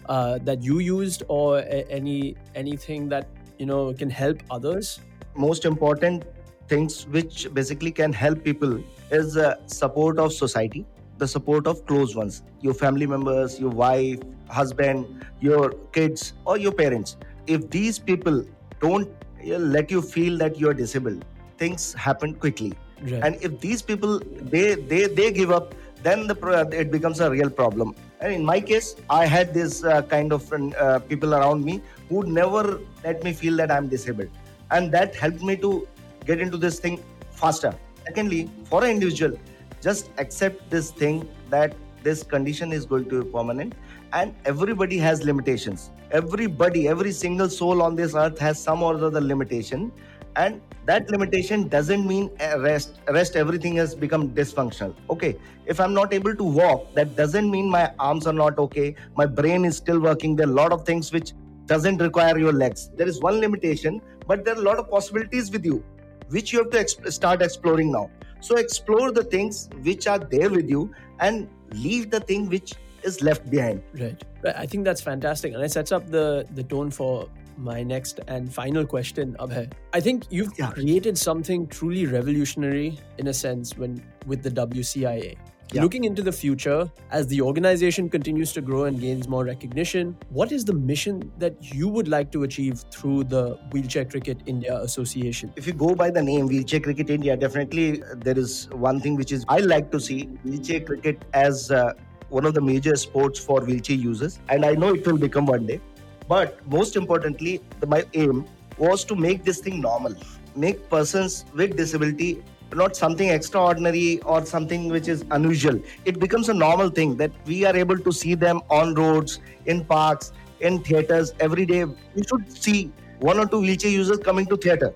uh, 0.08 0.38
that 0.50 0.62
you 0.62 0.78
used 0.78 1.24
or 1.28 1.58
a- 1.58 1.86
any 2.00 2.36
anything 2.54 3.08
that 3.08 3.28
you 3.58 3.66
know 3.66 3.92
can 3.92 4.10
help 4.10 4.42
others? 4.50 5.00
Most 5.48 5.64
important 5.64 6.24
things 6.68 7.06
which 7.08 7.52
basically 7.52 7.90
can 7.90 8.12
help 8.12 8.44
people 8.44 8.78
is 9.10 9.36
uh, 9.36 9.56
support 9.66 10.18
of 10.18 10.32
society 10.32 10.86
the 11.18 11.26
support 11.26 11.66
of 11.66 11.84
close 11.86 12.14
ones 12.14 12.42
your 12.60 12.74
family 12.74 13.06
members 13.06 13.58
your 13.60 13.70
wife 13.70 14.20
husband 14.48 15.24
your 15.40 15.70
kids 15.92 16.32
or 16.44 16.58
your 16.58 16.72
parents. 16.72 17.16
If 17.46 17.70
these 17.70 17.98
people 17.98 18.44
don't 18.80 19.08
let 19.44 19.90
you 19.90 20.02
feel 20.02 20.36
that 20.38 20.58
you're 20.58 20.74
disabled 20.74 21.24
things 21.56 21.92
happen 21.94 22.34
quickly. 22.34 22.74
Right. 23.00 23.22
and 23.22 23.36
if 23.40 23.60
these 23.60 23.80
people 23.80 24.18
they 24.52 24.74
they 24.74 25.06
they 25.06 25.30
give 25.30 25.52
up 25.52 25.74
then 26.02 26.26
the 26.26 26.36
it 26.72 26.90
becomes 26.90 27.20
a 27.20 27.30
real 27.30 27.48
problem. 27.48 27.94
And 28.20 28.32
in 28.32 28.44
my 28.44 28.60
case 28.60 28.96
i 29.08 29.24
had 29.24 29.54
this 29.54 29.84
uh, 29.84 30.02
kind 30.02 30.32
of 30.32 30.52
uh, 30.52 30.98
people 31.00 31.34
around 31.34 31.64
me 31.64 31.80
who 32.08 32.24
never 32.24 32.80
let 33.04 33.22
me 33.22 33.32
feel 33.32 33.56
that 33.56 33.70
i'm 33.70 33.88
disabled. 33.88 34.30
And 34.70 34.92
that 34.92 35.14
helped 35.14 35.42
me 35.42 35.56
to 35.56 35.86
get 36.26 36.40
into 36.40 36.56
this 36.56 36.80
thing 36.80 37.02
faster. 37.30 37.74
Secondly 38.04 38.50
for 38.64 38.84
an 38.84 38.90
individual 38.90 39.38
just 39.82 40.10
accept 40.18 40.70
this 40.70 40.90
thing 40.90 41.28
that 41.50 41.74
this 42.02 42.22
condition 42.22 42.72
is 42.72 42.86
going 42.86 43.08
to 43.08 43.22
be 43.22 43.30
permanent 43.30 43.74
and 44.12 44.34
everybody 44.44 44.98
has 44.98 45.24
limitations. 45.24 45.90
Everybody 46.10 46.88
every 46.88 47.12
single 47.12 47.48
soul 47.48 47.82
on 47.82 47.96
this 47.96 48.14
earth 48.14 48.38
has 48.38 48.62
some 48.62 48.82
or 48.82 48.94
other 48.94 49.20
limitation. 49.20 49.92
And 50.36 50.60
that 50.86 51.10
limitation 51.10 51.68
doesn't 51.68 52.06
mean 52.06 52.30
rest 52.58 53.00
rest 53.08 53.36
everything 53.36 53.76
has 53.76 53.94
become 53.94 54.30
dysfunctional. 54.30 54.94
Okay 55.10 55.36
if 55.66 55.80
i'm 55.80 55.92
not 55.92 56.14
able 56.14 56.34
to 56.34 56.44
walk 56.44 56.94
that 56.94 57.14
doesn't 57.16 57.50
mean 57.50 57.68
my 57.68 57.92
arms 57.98 58.26
are 58.26 58.32
not 58.32 58.58
okay. 58.58 58.94
My 59.16 59.26
brain 59.26 59.64
is 59.64 59.76
still 59.76 60.00
working. 60.00 60.36
There 60.36 60.46
are 60.46 60.50
a 60.50 60.54
lot 60.54 60.72
of 60.72 60.86
things 60.86 61.12
which 61.12 61.32
doesn't 61.66 61.98
require 61.98 62.38
your 62.38 62.52
legs. 62.52 62.90
There 62.96 63.08
is 63.08 63.20
one 63.20 63.40
limitation 63.40 64.00
but 64.26 64.44
there 64.44 64.54
are 64.54 64.58
a 64.58 64.62
lot 64.62 64.78
of 64.78 64.90
possibilities 64.90 65.50
with 65.50 65.64
you 65.64 65.84
which 66.28 66.52
you 66.52 66.58
have 66.58 66.70
to 66.70 66.78
exp- 66.78 67.12
start 67.12 67.42
exploring 67.42 67.90
now 67.90 68.10
so 68.40 68.56
explore 68.56 69.12
the 69.12 69.24
things 69.24 69.68
which 69.82 70.06
are 70.06 70.18
there 70.18 70.50
with 70.50 70.68
you 70.68 70.92
and 71.20 71.48
leave 71.72 72.10
the 72.10 72.20
thing 72.20 72.48
which 72.48 72.74
is 73.02 73.22
left 73.22 73.48
behind. 73.50 73.82
Right. 73.98 74.22
I 74.56 74.66
think 74.66 74.84
that's 74.84 75.00
fantastic. 75.00 75.54
And 75.54 75.62
it 75.62 75.70
sets 75.70 75.92
up 75.92 76.08
the, 76.10 76.46
the 76.54 76.62
tone 76.62 76.90
for 76.90 77.28
my 77.56 77.82
next 77.82 78.20
and 78.28 78.52
final 78.52 78.86
question, 78.86 79.36
Abhay. 79.40 79.70
I 79.92 80.00
think 80.00 80.24
you've 80.30 80.52
yeah. 80.58 80.70
created 80.70 81.18
something 81.18 81.66
truly 81.66 82.06
revolutionary 82.06 82.98
in 83.18 83.28
a 83.28 83.34
sense 83.34 83.76
when 83.76 84.02
with 84.26 84.42
the 84.42 84.50
WCIA. 84.50 85.36
Yeah. 85.70 85.82
Looking 85.82 86.04
into 86.04 86.22
the 86.22 86.32
future, 86.32 86.90
as 87.10 87.26
the 87.26 87.42
organization 87.42 88.08
continues 88.08 88.54
to 88.54 88.62
grow 88.62 88.84
and 88.84 88.98
gains 88.98 89.28
more 89.28 89.44
recognition, 89.44 90.16
what 90.30 90.50
is 90.50 90.64
the 90.64 90.72
mission 90.72 91.30
that 91.36 91.62
you 91.74 91.88
would 91.88 92.08
like 92.08 92.32
to 92.32 92.44
achieve 92.44 92.86
through 92.90 93.24
the 93.24 93.58
Wheelchair 93.70 94.06
Cricket 94.06 94.38
India 94.46 94.78
Association? 94.78 95.52
If 95.56 95.66
you 95.66 95.74
go 95.74 95.94
by 95.94 96.10
the 96.10 96.22
name 96.22 96.46
Wheelchair 96.46 96.80
Cricket 96.80 97.10
India, 97.10 97.36
definitely 97.36 98.02
there 98.16 98.38
is 98.38 98.70
one 98.70 98.98
thing 99.00 99.14
which 99.14 99.30
is 99.30 99.44
I 99.46 99.58
like 99.58 99.90
to 99.92 100.00
see 100.00 100.22
wheelchair 100.42 100.80
cricket 100.80 101.22
as 101.34 101.70
uh, 101.70 101.92
one 102.30 102.46
of 102.46 102.54
the 102.54 102.62
major 102.62 102.96
sports 102.96 103.38
for 103.38 103.60
wheelchair 103.60 103.96
users, 103.96 104.38
and 104.48 104.64
I 104.64 104.72
know 104.72 104.94
it 104.94 105.06
will 105.06 105.18
become 105.18 105.44
one 105.44 105.66
day. 105.66 105.82
But 106.28 106.66
most 106.66 106.96
importantly, 106.96 107.60
the, 107.80 107.86
my 107.86 108.06
aim 108.14 108.46
was 108.78 109.04
to 109.04 109.14
make 109.14 109.44
this 109.44 109.60
thing 109.60 109.82
normal, 109.82 110.14
make 110.56 110.88
persons 110.88 111.44
with 111.54 111.76
disability 111.76 112.42
not 112.74 112.96
something 112.96 113.28
extraordinary 113.28 114.20
or 114.22 114.44
something 114.44 114.88
which 114.88 115.08
is 115.08 115.24
unusual. 115.30 115.80
It 116.04 116.18
becomes 116.18 116.48
a 116.48 116.54
normal 116.54 116.90
thing 116.90 117.16
that 117.16 117.32
we 117.46 117.64
are 117.64 117.76
able 117.76 117.98
to 117.98 118.12
see 118.12 118.34
them 118.34 118.60
on 118.70 118.94
roads, 118.94 119.40
in 119.66 119.84
parks, 119.84 120.32
in 120.60 120.82
theaters 120.82 121.32
every 121.40 121.66
day. 121.66 121.80
You 121.80 122.22
should 122.28 122.50
see 122.50 122.92
one 123.20 123.38
or 123.38 123.46
two 123.46 123.60
wheelchair 123.60 123.90
users 123.90 124.18
coming 124.18 124.46
to 124.46 124.56
theater, 124.56 124.92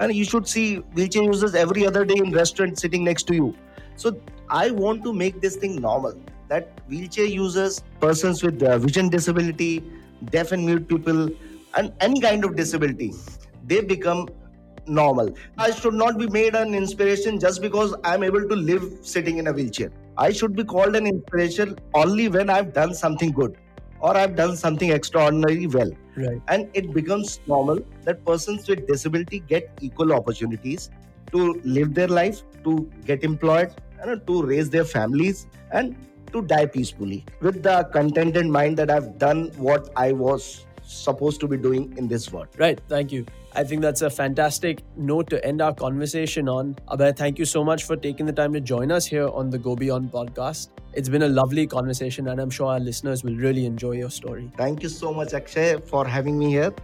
and 0.00 0.14
you 0.14 0.24
should 0.24 0.46
see 0.46 0.76
wheelchair 0.94 1.22
users 1.22 1.54
every 1.54 1.86
other 1.86 2.04
day 2.04 2.16
in 2.16 2.32
restaurant 2.32 2.78
sitting 2.78 3.04
next 3.04 3.24
to 3.28 3.34
you. 3.34 3.56
So 3.96 4.20
I 4.50 4.70
want 4.70 5.02
to 5.04 5.12
make 5.12 5.40
this 5.40 5.56
thing 5.56 5.80
normal 5.80 6.14
that 6.48 6.80
wheelchair 6.88 7.24
users, 7.24 7.82
persons 8.00 8.42
with 8.42 8.62
uh, 8.62 8.78
vision 8.78 9.08
disability, 9.08 9.82
deaf 10.30 10.52
and 10.52 10.64
mute 10.66 10.88
people, 10.88 11.30
and 11.76 11.92
any 12.00 12.20
kind 12.20 12.44
of 12.44 12.54
disability, 12.54 13.12
they 13.66 13.80
become 13.80 14.28
normal. 14.86 15.34
I 15.58 15.70
should 15.70 15.94
not 15.94 16.18
be 16.18 16.26
made 16.26 16.54
an 16.54 16.74
inspiration 16.74 17.38
just 17.38 17.60
because 17.60 17.94
I'm 18.04 18.22
able 18.22 18.48
to 18.48 18.56
live 18.56 18.98
sitting 19.02 19.38
in 19.38 19.46
a 19.46 19.52
wheelchair. 19.52 19.90
I 20.16 20.32
should 20.32 20.54
be 20.54 20.64
called 20.64 20.96
an 20.96 21.06
inspiration 21.06 21.78
only 21.94 22.28
when 22.28 22.50
I've 22.50 22.72
done 22.72 22.94
something 22.94 23.32
good 23.32 23.56
or 24.00 24.16
I've 24.16 24.36
done 24.36 24.56
something 24.56 24.90
extraordinary 24.90 25.66
well. 25.66 25.90
Right. 26.16 26.40
And 26.48 26.68
it 26.74 26.92
becomes 26.92 27.40
normal 27.46 27.78
that 28.04 28.24
persons 28.24 28.68
with 28.68 28.86
disability 28.86 29.40
get 29.40 29.70
equal 29.80 30.12
opportunities 30.12 30.90
to 31.32 31.60
live 31.64 31.94
their 31.94 32.08
life, 32.08 32.42
to 32.64 32.90
get 33.04 33.24
employed, 33.24 33.74
and 34.00 34.26
to 34.26 34.42
raise 34.42 34.70
their 34.70 34.84
families, 34.84 35.46
and 35.72 35.96
to 36.32 36.42
die 36.42 36.66
peacefully 36.66 37.24
with 37.40 37.62
the 37.62 37.88
contented 37.92 38.46
mind 38.46 38.76
that 38.76 38.90
I've 38.90 39.18
done 39.18 39.50
what 39.56 39.90
I 39.96 40.12
was 40.12 40.66
supposed 40.82 41.40
to 41.40 41.48
be 41.48 41.56
doing 41.56 41.94
in 41.96 42.08
this 42.08 42.30
world. 42.30 42.48
Right. 42.58 42.80
Thank 42.88 43.10
you. 43.10 43.24
I 43.56 43.62
think 43.62 43.82
that's 43.82 44.02
a 44.02 44.10
fantastic 44.10 44.80
note 44.96 45.30
to 45.30 45.44
end 45.44 45.62
our 45.62 45.72
conversation 45.72 46.48
on. 46.48 46.74
Abhay, 46.88 47.16
thank 47.16 47.38
you 47.38 47.44
so 47.44 47.62
much 47.62 47.84
for 47.84 47.94
taking 47.96 48.26
the 48.26 48.32
time 48.32 48.52
to 48.52 48.60
join 48.60 48.90
us 48.90 49.06
here 49.06 49.28
on 49.28 49.48
the 49.48 49.58
Go 49.58 49.76
Beyond 49.76 50.10
podcast. 50.10 50.70
It's 50.92 51.08
been 51.08 51.22
a 51.22 51.28
lovely 51.28 51.64
conversation, 51.66 52.26
and 52.28 52.40
I'm 52.40 52.50
sure 52.50 52.66
our 52.66 52.80
listeners 52.80 53.22
will 53.22 53.36
really 53.36 53.64
enjoy 53.64 53.92
your 53.92 54.10
story. 54.10 54.50
Thank 54.56 54.82
you 54.82 54.88
so 54.88 55.14
much, 55.14 55.34
Akshay, 55.34 55.80
for 55.82 56.04
having 56.04 56.36
me 56.36 56.50
here. 56.50 56.74